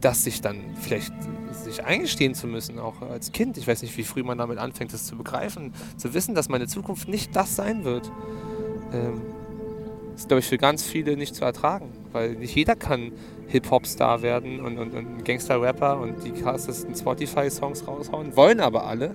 das 0.00 0.24
sich 0.24 0.40
dann 0.40 0.60
vielleicht 0.80 1.12
sich 1.52 1.84
eingestehen 1.84 2.34
zu 2.34 2.46
müssen, 2.46 2.78
auch 2.78 3.02
als 3.02 3.32
Kind. 3.32 3.56
Ich 3.58 3.66
weiß 3.66 3.82
nicht, 3.82 3.96
wie 3.96 4.04
früh 4.04 4.22
man 4.22 4.38
damit 4.38 4.58
anfängt, 4.58 4.92
das 4.92 5.06
zu 5.06 5.16
begreifen, 5.16 5.72
zu 5.96 6.14
wissen, 6.14 6.34
dass 6.34 6.48
meine 6.48 6.66
Zukunft 6.66 7.08
nicht 7.08 7.34
das 7.34 7.56
sein 7.56 7.84
wird. 7.84 8.10
Ähm, 8.92 9.22
ist, 10.14 10.28
glaube 10.28 10.40
ich, 10.40 10.46
für 10.46 10.58
ganz 10.58 10.82
viele 10.82 11.16
nicht 11.16 11.34
zu 11.34 11.44
ertragen, 11.44 11.92
weil 12.12 12.34
nicht 12.34 12.54
jeder 12.54 12.74
kann 12.74 13.12
Hip-Hop-Star 13.48 14.22
werden 14.22 14.60
und, 14.60 14.78
und, 14.78 14.94
und 14.94 15.24
Gangster-Rapper 15.24 15.98
und 15.98 16.22
die 16.24 16.32
krassesten 16.32 16.94
Spotify-Songs 16.94 17.86
raushauen, 17.86 18.36
wollen 18.36 18.60
aber 18.60 18.86
alle. 18.86 19.14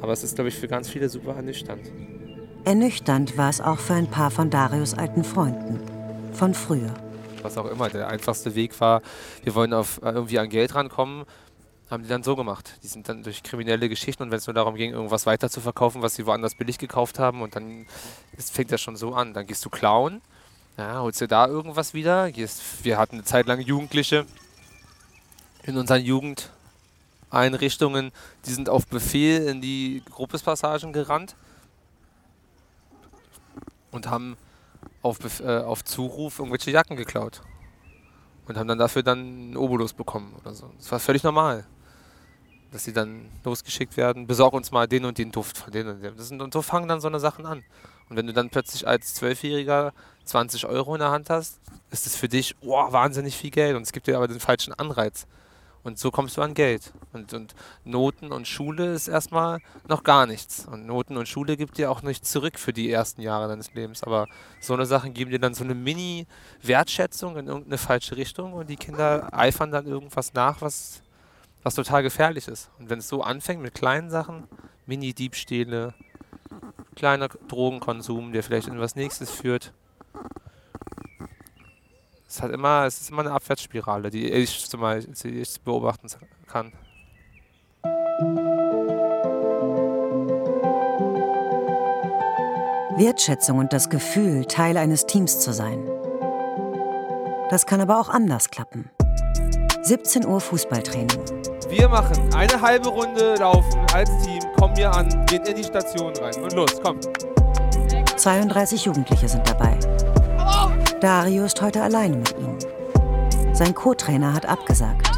Aber 0.00 0.12
es 0.12 0.22
ist, 0.24 0.34
glaube 0.34 0.48
ich, 0.48 0.56
für 0.56 0.68
ganz 0.68 0.88
viele 0.88 1.08
super 1.08 1.34
ernüchternd. 1.36 1.90
Ernüchternd 2.64 3.36
war 3.36 3.50
es 3.50 3.60
auch 3.60 3.78
für 3.78 3.94
ein 3.94 4.08
paar 4.08 4.30
von 4.30 4.50
Darius 4.50 4.94
alten 4.94 5.24
Freunden. 5.24 5.80
Von 6.32 6.54
früher. 6.54 6.92
Was 7.42 7.58
auch 7.58 7.70
immer, 7.70 7.88
der 7.88 8.08
einfachste 8.08 8.54
Weg 8.54 8.80
war, 8.80 9.02
wir 9.42 9.54
wollen 9.54 9.72
auf, 9.72 10.00
irgendwie 10.02 10.38
an 10.38 10.48
Geld 10.48 10.74
rankommen, 10.74 11.24
haben 11.90 12.04
die 12.04 12.08
dann 12.08 12.22
so 12.22 12.36
gemacht. 12.36 12.78
Die 12.82 12.86
sind 12.86 13.08
dann 13.08 13.22
durch 13.22 13.42
kriminelle 13.42 13.88
Geschichten 13.88 14.22
und 14.22 14.30
wenn 14.30 14.38
es 14.38 14.46
nur 14.46 14.54
darum 14.54 14.74
ging, 14.76 14.92
irgendwas 14.92 15.26
weiter 15.26 15.50
zu 15.50 15.60
verkaufen, 15.60 16.02
was 16.02 16.14
sie 16.14 16.26
woanders 16.26 16.54
billig 16.54 16.78
gekauft 16.78 17.18
haben 17.18 17.42
und 17.42 17.56
dann 17.56 17.86
fängt 18.38 18.72
das 18.72 18.80
schon 18.80 18.96
so 18.96 19.14
an. 19.14 19.34
Dann 19.34 19.46
gehst 19.46 19.64
du 19.64 19.70
klauen, 19.70 20.22
ja, 20.76 21.00
holst 21.00 21.20
du 21.20 21.28
da 21.28 21.46
irgendwas 21.46 21.94
wieder. 21.94 22.30
Wir 22.82 22.98
hatten 22.98 23.16
eine 23.16 23.24
Zeit 23.24 23.46
lang 23.46 23.60
Jugendliche 23.60 24.26
in 25.64 25.76
unseren 25.76 26.02
Jugendeinrichtungen, 26.02 28.12
die 28.46 28.52
sind 28.52 28.68
auf 28.68 28.86
Befehl 28.86 29.46
in 29.46 29.60
die 29.60 30.02
Gruppespassagen 30.10 30.92
gerannt 30.92 31.36
und 33.90 34.08
haben 34.08 34.36
auf, 35.02 35.18
Bef 35.18 35.40
äh, 35.40 35.58
auf 35.58 35.84
Zuruf 35.84 36.38
irgendwelche 36.38 36.70
Jacken 36.70 36.96
geklaut. 36.96 37.42
Und 38.48 38.56
haben 38.56 38.66
dann 38.66 38.78
dafür 38.78 39.04
dann 39.04 39.18
einen 39.18 39.56
Obolus 39.56 39.92
bekommen 39.92 40.34
oder 40.40 40.52
so. 40.52 40.72
Das 40.76 40.90
war 40.90 40.98
völlig 40.98 41.22
normal. 41.22 41.64
Dass 42.72 42.84
sie 42.84 42.92
dann 42.92 43.28
losgeschickt 43.44 43.96
werden, 43.96 44.26
besorg 44.26 44.52
uns 44.52 44.72
mal 44.72 44.88
den 44.88 45.04
und 45.04 45.18
den 45.18 45.30
Duft 45.30 45.58
von 45.58 45.72
denen 45.72 45.90
und 45.90 46.02
dem. 46.02 46.16
Das 46.16 46.28
sind, 46.28 46.42
und 46.42 46.52
so 46.52 46.60
fangen 46.60 46.88
dann 46.88 47.00
so 47.00 47.06
eine 47.06 47.20
Sachen 47.20 47.46
an. 47.46 47.62
Und 48.08 48.16
wenn 48.16 48.26
du 48.26 48.32
dann 48.32 48.50
plötzlich 48.50 48.88
als 48.88 49.14
Zwölfjähriger 49.14 49.92
20 50.24 50.66
Euro 50.66 50.94
in 50.94 51.00
der 51.00 51.10
Hand 51.10 51.30
hast, 51.30 51.60
ist 51.90 52.06
es 52.06 52.16
für 52.16 52.28
dich 52.28 52.56
oh, 52.60 52.92
wahnsinnig 52.92 53.36
viel 53.36 53.50
Geld 53.50 53.76
und 53.76 53.82
es 53.82 53.92
gibt 53.92 54.06
dir 54.06 54.16
aber 54.16 54.28
den 54.28 54.40
falschen 54.40 54.72
Anreiz. 54.72 55.26
Und 55.84 55.98
so 55.98 56.12
kommst 56.12 56.36
du 56.36 56.42
an 56.42 56.54
Geld. 56.54 56.92
Und, 57.12 57.32
und 57.34 57.54
Noten 57.84 58.30
und 58.30 58.46
Schule 58.46 58.92
ist 58.92 59.08
erstmal 59.08 59.58
noch 59.88 60.04
gar 60.04 60.26
nichts. 60.26 60.64
Und 60.66 60.86
Noten 60.86 61.16
und 61.16 61.26
Schule 61.26 61.56
gibt 61.56 61.76
dir 61.76 61.90
auch 61.90 62.02
nichts 62.02 62.30
zurück 62.30 62.58
für 62.58 62.72
die 62.72 62.90
ersten 62.90 63.20
Jahre 63.20 63.48
deines 63.48 63.74
Lebens. 63.74 64.04
Aber 64.04 64.28
so 64.60 64.74
eine 64.74 64.86
Sachen 64.86 65.12
geben 65.12 65.32
dir 65.32 65.40
dann 65.40 65.54
so 65.54 65.64
eine 65.64 65.74
Mini-Wertschätzung 65.74 67.36
in 67.36 67.48
irgendeine 67.48 67.78
falsche 67.78 68.16
Richtung 68.16 68.52
und 68.52 68.70
die 68.70 68.76
Kinder 68.76 69.28
eifern 69.32 69.72
dann 69.72 69.86
irgendwas 69.86 70.34
nach, 70.34 70.60
was, 70.60 71.02
was 71.64 71.74
total 71.74 72.04
gefährlich 72.04 72.46
ist. 72.46 72.70
Und 72.78 72.88
wenn 72.88 73.00
es 73.00 73.08
so 73.08 73.22
anfängt 73.22 73.60
mit 73.60 73.74
kleinen 73.74 74.08
Sachen, 74.08 74.44
Mini-Diebstähle, 74.86 75.94
kleiner 76.94 77.28
Drogenkonsum, 77.28 78.32
der 78.32 78.42
vielleicht 78.42 78.68
in 78.68 78.78
was 78.78 78.94
Nächstes 78.94 79.30
führt. 79.30 79.72
Es, 82.34 82.40
hat 82.40 82.50
immer, 82.50 82.86
es 82.86 82.98
ist 82.98 83.10
immer 83.10 83.20
eine 83.20 83.32
Abwärtsspirale, 83.32 84.08
die 84.08 84.30
ich, 84.30 84.66
zum 84.66 84.80
Beispiel, 84.80 85.12
die 85.12 85.40
ich 85.42 85.60
beobachten 85.60 86.08
kann. 86.46 86.72
Wertschätzung 92.96 93.58
und 93.58 93.74
das 93.74 93.90
Gefühl, 93.90 94.46
Teil 94.46 94.78
eines 94.78 95.04
Teams 95.04 95.40
zu 95.40 95.52
sein. 95.52 95.86
Das 97.50 97.66
kann 97.66 97.82
aber 97.82 98.00
auch 98.00 98.08
anders 98.08 98.48
klappen. 98.48 98.88
17 99.82 100.24
Uhr 100.24 100.40
Fußballtraining. 100.40 101.20
Wir 101.68 101.86
machen 101.90 102.34
eine 102.34 102.58
halbe 102.58 102.88
Runde 102.88 103.34
laufen 103.34 103.78
als 103.92 104.08
Team, 104.24 104.40
kommen 104.56 104.74
hier 104.74 104.90
an, 104.90 105.26
gehen 105.26 105.44
in 105.44 105.56
die 105.56 105.64
Station 105.64 106.16
rein 106.16 106.42
und 106.42 106.54
los, 106.54 106.80
komm. 106.82 106.98
32 108.16 108.86
Jugendliche 108.86 109.28
sind 109.28 109.46
dabei. 109.46 109.78
Dario 111.02 111.46
ist 111.46 111.60
heute 111.60 111.82
alleine 111.82 112.16
mit 112.18 112.32
ihnen. 112.38 112.58
Sein 113.52 113.74
Co-Trainer 113.74 114.34
hat 114.34 114.46
abgesagt. 114.46 115.10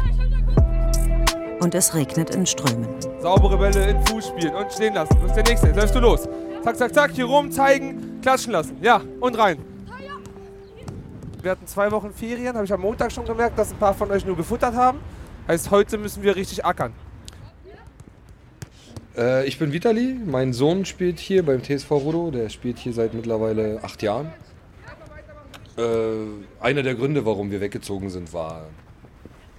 Und 1.59 1.75
es 1.75 1.93
regnet 1.93 2.33
in 2.33 2.47
Strömen. 2.47 2.87
Saubere 3.21 3.55
Bälle 3.55 3.91
in 3.91 4.03
Fuß 4.07 4.29
spielen 4.29 4.55
und 4.55 4.73
stehen 4.73 4.95
lassen. 4.95 5.15
Wo 5.21 5.27
ist 5.27 5.35
der 5.35 5.43
nächste? 5.43 5.67
Jetzt 5.67 5.75
läufst 5.75 5.93
du 5.93 5.99
los. 5.99 6.27
Zack, 6.63 6.77
zack, 6.77 6.91
zack, 6.91 7.11
hier 7.11 7.25
rum, 7.25 7.51
zeigen, 7.51 8.19
klatschen 8.23 8.51
lassen. 8.51 8.77
Ja, 8.81 8.99
und 9.19 9.37
rein. 9.37 9.59
Wir 11.43 11.51
hatten 11.51 11.67
zwei 11.67 11.91
Wochen 11.91 12.11
Ferien, 12.11 12.55
habe 12.55 12.65
ich 12.65 12.73
am 12.73 12.81
Montag 12.81 13.11
schon 13.11 13.25
gemerkt, 13.25 13.59
dass 13.59 13.71
ein 13.71 13.77
paar 13.77 13.93
von 13.93 14.09
euch 14.09 14.25
nur 14.25 14.35
gefuttert 14.35 14.73
haben. 14.73 14.97
Heißt, 15.47 15.69
heute 15.69 15.99
müssen 15.99 16.23
wir 16.23 16.35
richtig 16.35 16.65
ackern. 16.65 16.93
Äh, 19.15 19.45
ich 19.45 19.59
bin 19.59 19.71
Vitali, 19.71 20.19
mein 20.25 20.51
Sohn 20.51 20.83
spielt 20.85 21.19
hier 21.19 21.45
beim 21.45 21.61
TSV 21.61 21.91
Rudo, 21.91 22.31
der 22.31 22.49
spielt 22.49 22.79
hier 22.79 22.93
seit 22.93 23.13
mittlerweile 23.13 23.81
acht 23.83 24.01
Jahren. 24.01 24.33
Äh, 25.77 25.83
einer 26.59 26.83
der 26.83 26.95
Gründe, 26.95 27.25
warum 27.25 27.51
wir 27.51 27.61
weggezogen 27.61 28.09
sind, 28.09 28.33
war 28.33 28.67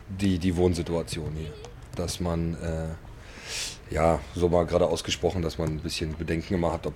die, 0.09 0.39
die 0.39 0.57
Wohnsituation 0.57 1.33
hier. 1.37 1.53
Dass 1.95 2.21
man, 2.21 2.55
äh, 2.63 3.95
ja, 3.95 4.21
so 4.35 4.49
mal 4.49 4.65
gerade 4.67 4.87
ausgesprochen, 4.87 5.43
dass 5.43 5.59
man 5.59 5.69
ein 5.69 5.81
bisschen 5.81 6.17
Bedenken 6.17 6.55
immer 6.55 6.73
hat, 6.73 6.87
ob 6.87 6.95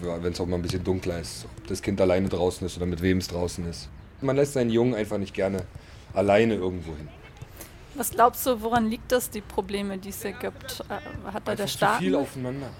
wenn 0.00 0.32
es 0.32 0.40
auch 0.40 0.46
mal 0.46 0.56
ein 0.56 0.62
bisschen 0.62 0.82
dunkler 0.82 1.20
ist, 1.20 1.44
ob 1.44 1.66
das 1.68 1.80
Kind 1.80 2.00
alleine 2.00 2.28
draußen 2.28 2.66
ist 2.66 2.76
oder 2.76 2.86
mit 2.86 3.02
wem 3.02 3.18
es 3.18 3.28
draußen 3.28 3.64
ist. 3.68 3.88
Man 4.20 4.34
lässt 4.34 4.54
seinen 4.54 4.70
Jungen 4.70 4.94
einfach 4.94 5.18
nicht 5.18 5.34
gerne 5.34 5.64
alleine 6.12 6.54
irgendwo 6.54 6.96
hin. 6.96 7.08
Was 7.94 8.10
glaubst 8.10 8.46
du, 8.46 8.60
woran 8.62 8.88
liegt 8.88 9.12
das, 9.12 9.30
die 9.30 9.42
Probleme, 9.42 9.98
die 9.98 10.08
es 10.08 10.22
hier 10.22 10.32
gibt? 10.32 10.80
Äh, 10.88 11.30
Hat 11.30 11.46
da 11.46 11.54
der 11.54 11.66
Staat. 11.66 11.98
Viel 11.98 12.14
aufeinander. 12.14 12.70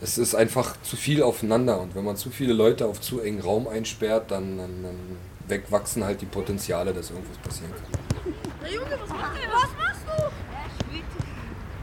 Es 0.00 0.16
ist 0.16 0.36
einfach 0.36 0.80
zu 0.82 0.96
viel 0.96 1.24
aufeinander 1.24 1.80
und 1.80 1.96
wenn 1.96 2.04
man 2.04 2.16
zu 2.16 2.30
viele 2.30 2.52
Leute 2.52 2.86
auf 2.86 3.00
zu 3.00 3.20
engen 3.20 3.40
Raum 3.40 3.66
einsperrt, 3.66 4.30
dann, 4.30 4.56
dann, 4.56 4.82
dann 4.84 5.18
wegwachsen 5.48 6.04
halt 6.04 6.20
die 6.20 6.26
Potenziale, 6.26 6.94
dass 6.94 7.10
irgendwas 7.10 7.36
passieren 7.38 7.72
kann. 7.72 8.34
Na 8.62 8.68
Junge, 8.68 8.86
was 9.00 9.08
machst 9.08 9.34
du? 9.34 9.48
Was 9.52 9.70
machst 9.76 10.02
du? 10.06 10.22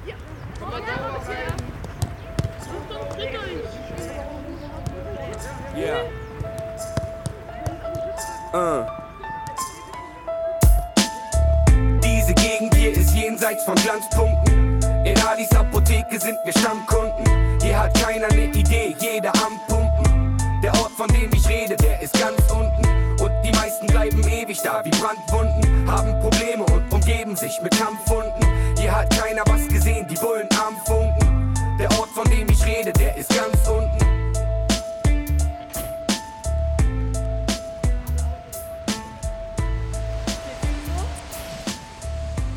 Ja. 0.09 0.15
Komm 0.59 0.69
mal 0.69 0.81
da. 0.81 1.21
Such 2.63 2.85
doch. 2.89 3.17
Yeah. 5.77 6.05
Uh. 8.53 8.85
Diese 12.01 12.33
Gegend 12.33 12.75
hier 12.75 12.91
ist 12.93 13.13
jenseits 13.13 13.65
von 13.65 13.75
Glanzpunkten. 13.75 14.79
In 15.05 15.19
Alis 15.19 15.51
Apotheke 15.51 16.17
sind 16.17 16.37
wir 16.45 16.53
Stammkunden. 16.53 17.54
Hier 17.75 17.83
hat 17.83 17.93
keiner 18.01 18.29
ne 18.29 18.45
Idee, 18.57 18.95
jeder 19.01 19.33
am 19.45 19.59
Pumpen. 19.67 20.37
Der 20.63 20.71
Ort, 20.75 20.93
von 20.93 21.09
dem 21.09 21.29
ich 21.33 21.45
rede, 21.49 21.75
der 21.75 22.01
ist 22.01 22.17
ganz 22.17 22.39
unten. 22.49 23.21
Und 23.21 23.31
die 23.43 23.51
meisten 23.51 23.87
bleiben 23.87 24.25
ewig 24.29 24.61
da 24.63 24.81
wie 24.85 24.91
Brandwunden. 24.91 25.85
Haben 25.85 26.17
Probleme 26.21 26.63
und 26.63 26.89
umgeben 26.93 27.35
sich 27.35 27.59
mit 27.61 27.77
Kampfhunden. 27.77 28.47
Hier 28.79 28.95
hat 28.95 29.09
keiner 29.09 29.43
was 29.47 29.67
gesehen, 29.67 30.07
die 30.07 30.15
Bullen 30.15 30.47
am 30.65 30.77
Funken. 30.85 31.53
Der 31.77 31.91
Ort, 31.99 32.07
von 32.11 32.23
dem 32.31 32.47
ich 32.49 32.65
rede, 32.65 32.93
der 32.93 33.17
ist 33.17 33.35
ganz 33.35 33.67
unten. 33.67 34.05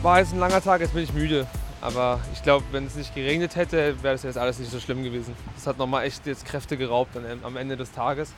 War 0.00 0.20
jetzt 0.20 0.33
ein 0.33 0.38
langer 0.38 0.62
Tag, 0.62 0.81
jetzt 0.81 0.94
bin 0.94 1.02
ich 1.02 1.12
müde. 1.12 1.44
Aber 1.81 2.21
ich 2.33 2.43
glaube, 2.43 2.64
wenn 2.73 2.87
es 2.87 2.97
nicht 2.97 3.14
geregnet 3.14 3.55
hätte, 3.55 4.03
wäre 4.03 4.14
das 4.14 4.25
jetzt 4.25 4.37
alles 4.37 4.59
nicht 4.59 4.71
so 4.71 4.81
schlimm 4.81 5.05
gewesen. 5.05 5.35
Das 5.55 5.67
hat 5.67 5.79
nochmal 5.79 6.05
echt 6.05 6.27
jetzt 6.27 6.45
Kräfte 6.45 6.77
geraubt 6.77 7.17
am 7.17 7.57
Ende 7.57 7.77
des 7.77 7.93
Tages. 7.93 8.33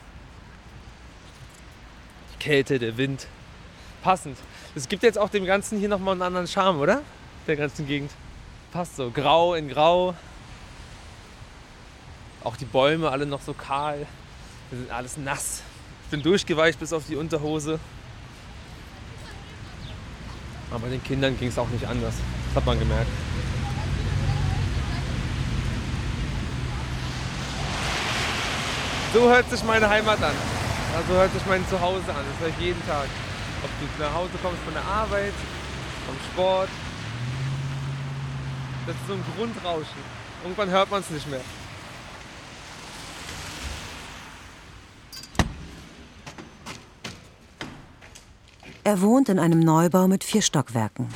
Die 2.33 2.43
Kälte, 2.43 2.77
der 2.77 2.97
Wind. 2.97 3.27
Passend. 4.03 4.37
Es 4.75 4.87
gibt 4.87 5.03
jetzt 5.03 5.17
auch 5.17 5.29
dem 5.29 5.45
Ganzen 5.45 5.79
hier 5.79 5.89
nochmal 5.89 6.13
einen 6.13 6.21
anderen 6.21 6.47
Charme, 6.47 6.79
oder? 6.79 7.01
Der 7.47 7.55
ganzen 7.55 7.87
Gegend. 7.87 8.11
Passt 8.71 8.95
so. 8.95 9.09
Grau 9.09 9.55
in 9.55 9.69
Grau. 9.69 10.13
Auch 12.43 12.55
die 12.55 12.65
Bäume 12.65 13.09
alle 13.09 13.25
noch 13.25 13.41
so 13.41 13.53
kahl. 13.53 14.05
Wir 14.69 14.79
sind 14.79 14.91
alles 14.91 15.17
nass. 15.17 15.61
Ich 16.05 16.11
bin 16.11 16.21
durchgeweicht 16.21 16.79
bis 16.79 16.93
auf 16.93 17.03
die 17.07 17.15
Unterhose. 17.15 17.79
Aber 20.71 20.87
den 20.87 21.03
Kindern 21.03 21.37
ging 21.37 21.49
es 21.49 21.57
auch 21.57 21.69
nicht 21.69 21.85
anders. 21.85 22.13
Das 22.47 22.57
hat 22.57 22.65
man 22.65 22.79
gemerkt. 22.79 23.09
So 29.13 29.29
hört 29.29 29.49
sich 29.49 29.61
meine 29.65 29.89
Heimat 29.89 30.23
an. 30.23 30.33
Ja, 30.93 31.01
so 31.05 31.13
hört 31.15 31.33
sich 31.33 31.45
mein 31.45 31.67
Zuhause 31.67 32.09
an. 32.09 32.23
Das 32.31 32.39
höre 32.39 32.47
ich 32.47 32.65
jeden 32.65 32.81
Tag. 32.87 33.07
Ob 33.61 33.69
du 33.79 34.03
nach 34.03 34.13
Hause 34.13 34.31
kommst 34.41 34.61
von 34.63 34.73
der 34.73 34.85
Arbeit, 34.85 35.33
vom 36.05 36.15
Sport. 36.31 36.69
Das 38.87 38.95
ist 38.95 39.07
so 39.07 39.13
ein 39.13 39.23
Grundrauschen. 39.35 40.01
Irgendwann 40.43 40.69
hört 40.69 40.89
man 40.89 41.01
es 41.01 41.09
nicht 41.09 41.29
mehr. 41.29 41.41
Er 48.85 49.01
wohnt 49.01 49.27
in 49.27 49.39
einem 49.39 49.59
Neubau 49.59 50.07
mit 50.07 50.23
vier 50.23 50.41
Stockwerken. 50.41 51.09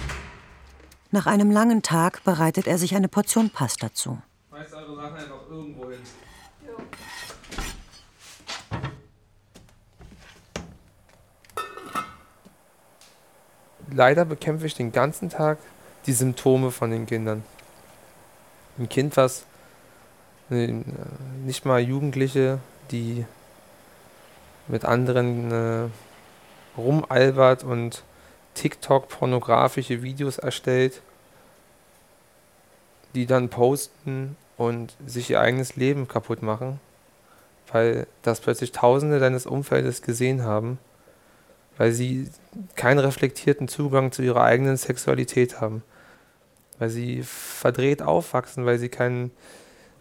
Nach 1.11 1.27
einem 1.27 1.49
langen 1.49 1.81
Tag 1.81 2.25
bereitet 2.25 2.67
er 2.67 2.77
sich 2.77 2.93
eine 2.93 3.07
Portion 3.07 3.49
Pasta 3.49 3.93
zu. 3.93 4.21
Schmeißt 4.49 4.73
eure 4.73 4.95
Sachen 4.97 5.15
einfach 5.15 5.49
irgendwo 5.49 5.89
hin. 5.89 5.99
Leider 13.91 14.25
bekämpfe 14.25 14.65
ich 14.65 14.73
den 14.73 14.91
ganzen 14.91 15.29
Tag 15.29 15.57
die 16.05 16.13
Symptome 16.13 16.71
von 16.71 16.91
den 16.91 17.05
Kindern. 17.05 17.43
Ein 18.77 18.89
Kind, 18.89 19.17
was 19.17 19.45
äh, 20.49 20.73
nicht 21.45 21.65
mal 21.65 21.79
Jugendliche, 21.79 22.59
die 22.91 23.25
mit 24.67 24.85
anderen 24.85 25.51
äh, 25.51 25.89
rumalbert 26.77 27.63
und 27.63 28.03
TikTok 28.55 29.09
pornografische 29.09 30.01
Videos 30.01 30.37
erstellt, 30.37 31.01
die 33.13 33.25
dann 33.25 33.49
posten 33.49 34.35
und 34.57 34.93
sich 35.05 35.29
ihr 35.29 35.39
eigenes 35.39 35.75
Leben 35.75 36.07
kaputt 36.07 36.41
machen, 36.41 36.79
weil 37.71 38.07
das 38.21 38.39
plötzlich 38.39 38.71
Tausende 38.71 39.19
deines 39.19 39.45
Umfeldes 39.45 40.01
gesehen 40.01 40.43
haben, 40.43 40.79
weil 41.77 41.91
sie 41.91 42.29
keinen 42.75 42.99
reflektierten 42.99 43.67
Zugang 43.67 44.11
zu 44.11 44.21
ihrer 44.21 44.43
eigenen 44.43 44.77
Sexualität 44.77 45.59
haben, 45.61 45.83
weil 46.79 46.89
sie 46.89 47.23
verdreht 47.23 48.01
aufwachsen, 48.01 48.65
weil 48.65 48.79
sie, 48.79 48.89
keinen, 48.89 49.31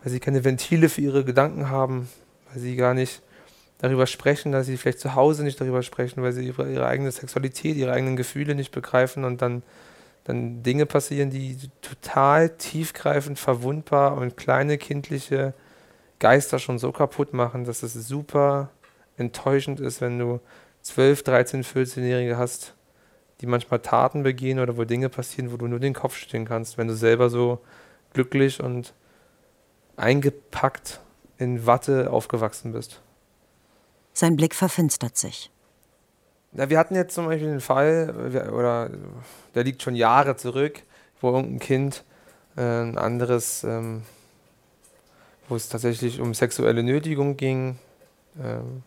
weil 0.02 0.12
sie 0.12 0.20
keine 0.20 0.44
Ventile 0.44 0.88
für 0.88 1.00
ihre 1.00 1.24
Gedanken 1.24 1.70
haben, 1.70 2.08
weil 2.50 2.60
sie 2.60 2.76
gar 2.76 2.94
nicht 2.94 3.22
darüber 3.78 4.06
sprechen, 4.06 4.52
dass 4.52 4.66
sie 4.66 4.76
vielleicht 4.76 5.00
zu 5.00 5.14
Hause 5.14 5.42
nicht 5.42 5.60
darüber 5.60 5.82
sprechen, 5.82 6.22
weil 6.22 6.32
sie 6.32 6.46
ihre, 6.46 6.70
ihre 6.70 6.86
eigene 6.86 7.10
Sexualität, 7.10 7.76
ihre 7.76 7.92
eigenen 7.92 8.16
Gefühle 8.16 8.54
nicht 8.54 8.72
begreifen 8.72 9.24
und 9.24 9.42
dann, 9.42 9.62
dann 10.24 10.62
Dinge 10.62 10.86
passieren, 10.86 11.30
die 11.30 11.58
total 11.82 12.50
tiefgreifend, 12.50 13.38
verwundbar 13.38 14.16
und 14.16 14.36
kleine 14.36 14.78
kindliche 14.78 15.54
Geister 16.18 16.58
schon 16.58 16.78
so 16.78 16.92
kaputt 16.92 17.34
machen, 17.34 17.64
dass 17.64 17.82
es 17.82 17.92
super 17.92 18.70
enttäuschend 19.16 19.80
ist, 19.80 20.00
wenn 20.00 20.18
du 20.18 20.40
12, 20.84 21.22
13, 21.22 21.64
14-Jährige 21.64 22.36
hast, 22.36 22.74
die 23.40 23.46
manchmal 23.46 23.80
Taten 23.80 24.22
begehen 24.22 24.60
oder 24.60 24.76
wo 24.76 24.84
Dinge 24.84 25.08
passieren, 25.08 25.50
wo 25.50 25.56
du 25.56 25.66
nur 25.66 25.80
den 25.80 25.94
Kopf 25.94 26.16
schütteln 26.16 26.44
kannst, 26.44 26.78
wenn 26.78 26.88
du 26.88 26.94
selber 26.94 27.30
so 27.30 27.58
glücklich 28.12 28.62
und 28.62 28.94
eingepackt 29.96 31.00
in 31.38 31.66
Watte 31.66 32.10
aufgewachsen 32.10 32.72
bist. 32.72 33.00
Sein 34.12 34.36
Blick 34.36 34.54
verfinstert 34.54 35.16
sich. 35.16 35.50
Na, 36.52 36.70
wir 36.70 36.78
hatten 36.78 36.94
jetzt 36.94 37.14
zum 37.14 37.26
Beispiel 37.26 37.48
den 37.48 37.60
Fall, 37.60 38.50
oder 38.52 38.90
der 39.54 39.64
liegt 39.64 39.82
schon 39.82 39.96
Jahre 39.96 40.36
zurück, 40.36 40.82
wo 41.20 41.30
irgendein 41.30 41.58
Kind 41.58 42.04
äh, 42.56 42.60
ein 42.60 42.98
anderes, 42.98 43.64
ähm, 43.64 44.02
wo 45.48 45.56
es 45.56 45.68
tatsächlich 45.68 46.20
um 46.20 46.34
sexuelle 46.34 46.82
Nötigung 46.82 47.36
ging, 47.36 47.78
ähm, 48.40 48.82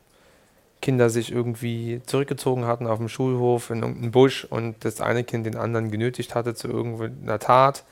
Kinder 0.81 1.09
sich 1.09 1.31
irgendwie 1.31 2.01
zurückgezogen 2.05 2.65
hatten 2.65 2.87
auf 2.87 2.99
dem 2.99 3.09
Schulhof 3.09 3.69
in 3.69 3.81
irgendeinen 3.81 4.11
Busch 4.11 4.45
und 4.45 4.83
das 4.85 5.01
eine 5.01 5.23
Kind 5.23 5.45
den 5.45 5.55
anderen 5.55 5.91
genötigt 5.91 6.35
hatte 6.35 6.53
zu 6.53 6.67
irgendeiner 6.67 7.39
Tat. 7.39 7.83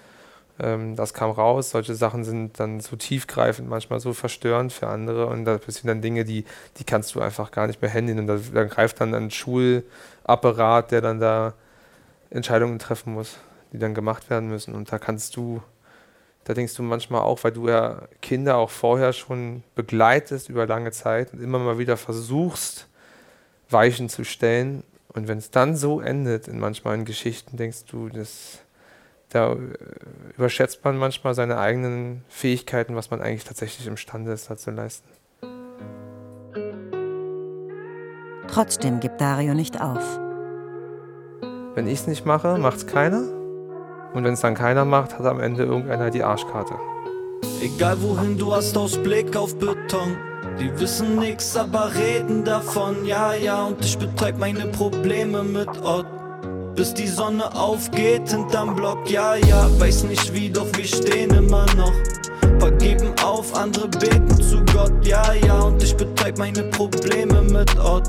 Ähm, 0.60 0.96
das 0.96 1.14
kam 1.14 1.32
raus. 1.32 1.72
Solche 1.72 1.96
Sachen 1.96 2.24
sind 2.24 2.60
dann 2.60 2.80
so 2.80 2.96
tiefgreifend, 2.96 3.70
manchmal 3.70 4.00
so 4.00 4.14
verstörend 4.14 4.72
für 4.72 4.88
andere 4.88 5.28
und 5.28 5.46
da 5.46 5.58
passieren 5.58 5.88
dann 5.88 6.02
Dinge, 6.02 6.26
die, 6.26 6.46
die 6.78 6.84
kannst 6.84 7.16
du 7.16 7.22
einfach 7.22 7.52
gar 7.52 7.68
nicht 7.68 7.82
mehr 7.82 7.92
handeln 7.92 8.20
und 8.20 8.28
da, 8.28 8.40
da 8.54 8.64
greift 8.66 9.02
dann 9.02 9.14
ein 9.14 9.32
Schulapparat, 9.32 10.92
der 10.92 11.02
dann 11.02 11.20
da 11.20 11.54
Entscheidungen 12.30 12.80
treffen 12.80 13.14
muss, 13.14 13.38
die 13.74 13.80
dann 13.80 13.94
gemacht 13.94 14.30
werden 14.30 14.50
müssen 14.50 14.76
und 14.76 14.92
da 14.92 15.00
kannst 15.00 15.36
du 15.36 15.62
Da 16.46 16.54
denkst 16.54 16.76
du 16.76 16.84
manchmal 16.84 17.22
auch, 17.22 17.44
weil 17.44 17.52
du 17.52 17.68
ja 17.68 18.04
Kinder 18.22 18.58
auch 18.58 18.70
vorher 18.70 19.14
schon 19.14 19.64
begleitest 19.74 20.48
über 20.48 20.68
lange 20.68 20.92
Zeit 20.92 21.34
und 21.34 21.42
immer 21.42 21.58
mal 21.58 21.80
wieder 21.80 21.98
versuchst, 21.98 22.88
Weichen 23.70 24.10
zu 24.10 24.24
stellen. 24.24 24.84
Und 25.08 25.28
wenn 25.28 25.40
es 25.40 25.50
dann 25.50 25.76
so 25.76 26.02
endet, 26.02 26.48
in 26.48 26.60
manchmal 26.60 26.96
in 26.96 27.06
Geschichten, 27.06 27.58
denkst 27.58 27.86
du, 27.90 28.10
das, 28.10 28.60
da 29.30 29.54
äh, 29.54 29.58
überschätzt 30.38 30.84
man 30.84 30.98
manchmal 31.00 31.34
seine 31.34 31.58
eigenen 31.58 32.24
Fähigkeiten, 32.30 32.96
was 32.96 33.10
man 33.10 33.22
eigentlich 33.22 33.46
tatsächlich 33.46 33.88
imstande 33.88 34.32
ist, 34.32 34.48
da 34.52 34.56
zu 34.56 34.70
leisten. 34.70 35.10
Trotzdem 38.48 39.00
gibt 39.00 39.20
Dario 39.20 39.56
nicht 39.56 39.82
auf. 39.82 40.20
Wenn 41.74 41.88
ich 41.88 42.02
es 42.02 42.08
nicht 42.08 42.26
mache, 42.26 42.60
macht 42.60 42.78
es 42.78 42.88
keiner. 42.88 43.35
Und 44.16 44.24
wenn 44.24 44.34
es 44.34 44.40
dann 44.40 44.56
keiner 44.56 44.86
macht, 44.86 45.20
hat 45.20 45.26
am 45.26 45.42
Ende 45.42 45.64
irgendeiner 45.64 46.10
die 46.10 46.24
Arschkarte. 46.24 46.76
Egal 47.62 47.98
wohin 48.02 48.38
du 48.38 48.56
hast 48.56 48.78
Ausblick 48.78 49.36
auf 49.36 49.60
Beton. 49.60 50.16
Die 50.58 50.72
wissen 50.80 51.20
nix, 51.20 51.58
aber 51.58 51.92
reden 51.94 52.46
davon, 52.46 53.06
ja, 53.06 53.34
ja. 53.34 53.66
Und 53.66 53.84
ich 53.84 53.98
betreib 53.98 54.38
meine 54.38 54.68
Probleme 54.68 55.44
mit 55.44 55.68
Ort. 55.84 56.08
Bis 56.76 56.94
die 56.94 57.08
Sonne 57.08 57.54
aufgeht 57.54 58.30
hinterm 58.30 58.74
Block, 58.76 59.10
ja, 59.10 59.36
ja. 59.36 59.68
Weiß 59.80 60.06
nicht 60.06 60.34
wie, 60.34 60.50
doch 60.50 60.68
wir 60.78 60.86
stehen 60.86 61.32
immer 61.32 61.66
noch. 61.76 61.94
Paar 62.58 62.72
geben 62.72 63.12
auf, 63.22 63.54
andere 63.54 63.90
beten 63.90 64.42
zu 64.42 64.64
Gott, 64.74 64.94
ja, 65.06 65.34
ja. 65.46 65.60
Und 65.60 65.84
ich 65.84 65.96
betreib 65.96 66.38
meine 66.38 66.64
Probleme 66.64 67.42
mit 67.42 67.78
Ort. 67.80 68.08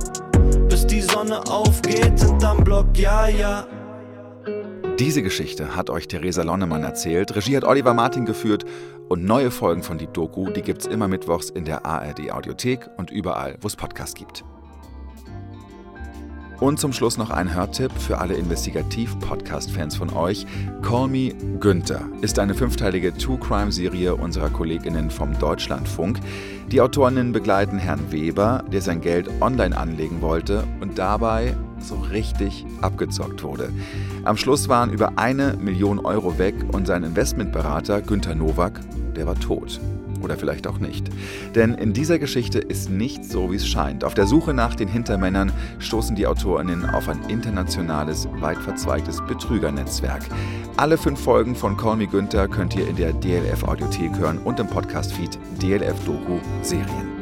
Bis 0.69 0.87
die 0.87 1.03
Sonne 1.03 1.41
aufgeht 1.49 2.21
hinterm 2.21 2.63
Block, 2.63 2.87
ja, 2.97 3.27
ja. 3.27 3.67
Diese 4.99 5.23
Geschichte 5.23 5.77
hat 5.77 5.91
euch 5.91 6.09
Theresa 6.09 6.43
Lonnemann 6.43 6.83
erzählt, 6.83 7.37
Regie 7.37 7.55
hat 7.55 7.65
Oliver 7.65 7.93
Martin 7.93 8.25
geführt 8.25 8.65
und 9.11 9.27
neue 9.27 9.51
Folgen 9.51 9.83
von 9.83 9.99
Die 9.99 10.07
Doku, 10.07 10.49
die 10.49 10.63
gibt's 10.63 10.87
immer 10.87 11.07
mittwochs 11.07 11.51
in 11.51 11.67
der 11.67 11.85
ARD 11.85 12.31
Audiothek 12.31 12.89
und 12.97 13.11
überall, 13.11 13.59
wo 13.61 13.67
es 13.67 13.77
Podcasts 13.77 14.15
gibt. 14.15 14.43
Und 16.61 16.81
zum 16.81 16.95
Schluss 16.95 17.19
noch 17.19 17.29
ein 17.29 17.55
Hörtipp 17.55 17.93
für 17.93 18.17
alle 18.17 18.37
Investigativ-Podcast-Fans 18.37 19.97
von 19.97 20.15
euch. 20.15 20.47
Call 20.81 21.09
Me 21.09 21.35
Günther 21.61 22.09
ist 22.23 22.39
eine 22.39 22.55
fünfteilige 22.55 23.15
True-Crime-Serie 23.15 24.15
unserer 24.15 24.49
KollegInnen 24.49 25.11
vom 25.11 25.39
Deutschlandfunk. 25.39 26.21
Die 26.73 26.81
Autorinnen 26.81 27.33
begleiten 27.33 27.79
Herrn 27.79 28.11
Weber, 28.11 28.65
der 28.73 28.81
sein 28.81 29.03
Geld 29.03 29.29
online 29.43 29.77
anlegen 29.77 30.23
wollte 30.23 30.65
und 30.81 30.99
dabei 30.99 31.55
so 31.81 31.97
richtig 31.97 32.65
abgezockt 32.81 33.43
wurde. 33.43 33.71
Am 34.25 34.37
Schluss 34.37 34.69
waren 34.69 34.93
über 34.93 35.19
eine 35.19 35.57
Million 35.61 35.99
Euro 35.99 36.39
weg 36.39 36.55
und 36.73 36.87
sein 36.87 37.05
Investmentberater 37.05 38.03
Günther 38.03 38.35
Nowak, 38.35 38.81
der 39.15 39.27
war 39.27 39.39
tot. 39.39 39.81
Oder 40.23 40.37
vielleicht 40.37 40.67
auch 40.67 40.79
nicht. 40.79 41.09
Denn 41.55 41.75
in 41.75 41.93
dieser 41.93 42.19
Geschichte 42.19 42.59
ist 42.59 42.91
nichts 42.91 43.29
so, 43.29 43.53
wie 43.53 43.57
es 43.57 43.69
scheint. 43.69 44.03
Auf 44.03 44.15
der 44.15 44.27
Suche 44.27 44.55
nach 44.55 44.75
den 44.75 44.89
Hintermännern 44.89 45.53
stoßen 45.79 46.17
die 46.17 46.27
AutorInnen 46.27 46.85
auf 46.87 47.09
ein 47.09 47.21
internationales, 47.29 48.27
weit 48.41 48.59
verzweigtes 48.59 49.21
Betrügernetzwerk. 49.27 50.23
Alle 50.77 50.99
fünf 50.99 51.21
Folgen 51.21 51.55
von 51.55 51.77
Call 51.77 51.97
Me 51.97 52.07
Günther 52.07 52.49
könnt 52.49 52.75
ihr 52.75 52.89
in 52.89 52.97
der 52.97 53.13
DLF 53.13 53.65
Audiothek 53.65 54.19
hören 54.19 54.39
und 54.39 54.59
im 54.59 54.67
Podcast-Feed 54.67 55.39
DLF 55.63 56.05
Doku 56.05 56.39
Serien. 56.63 57.16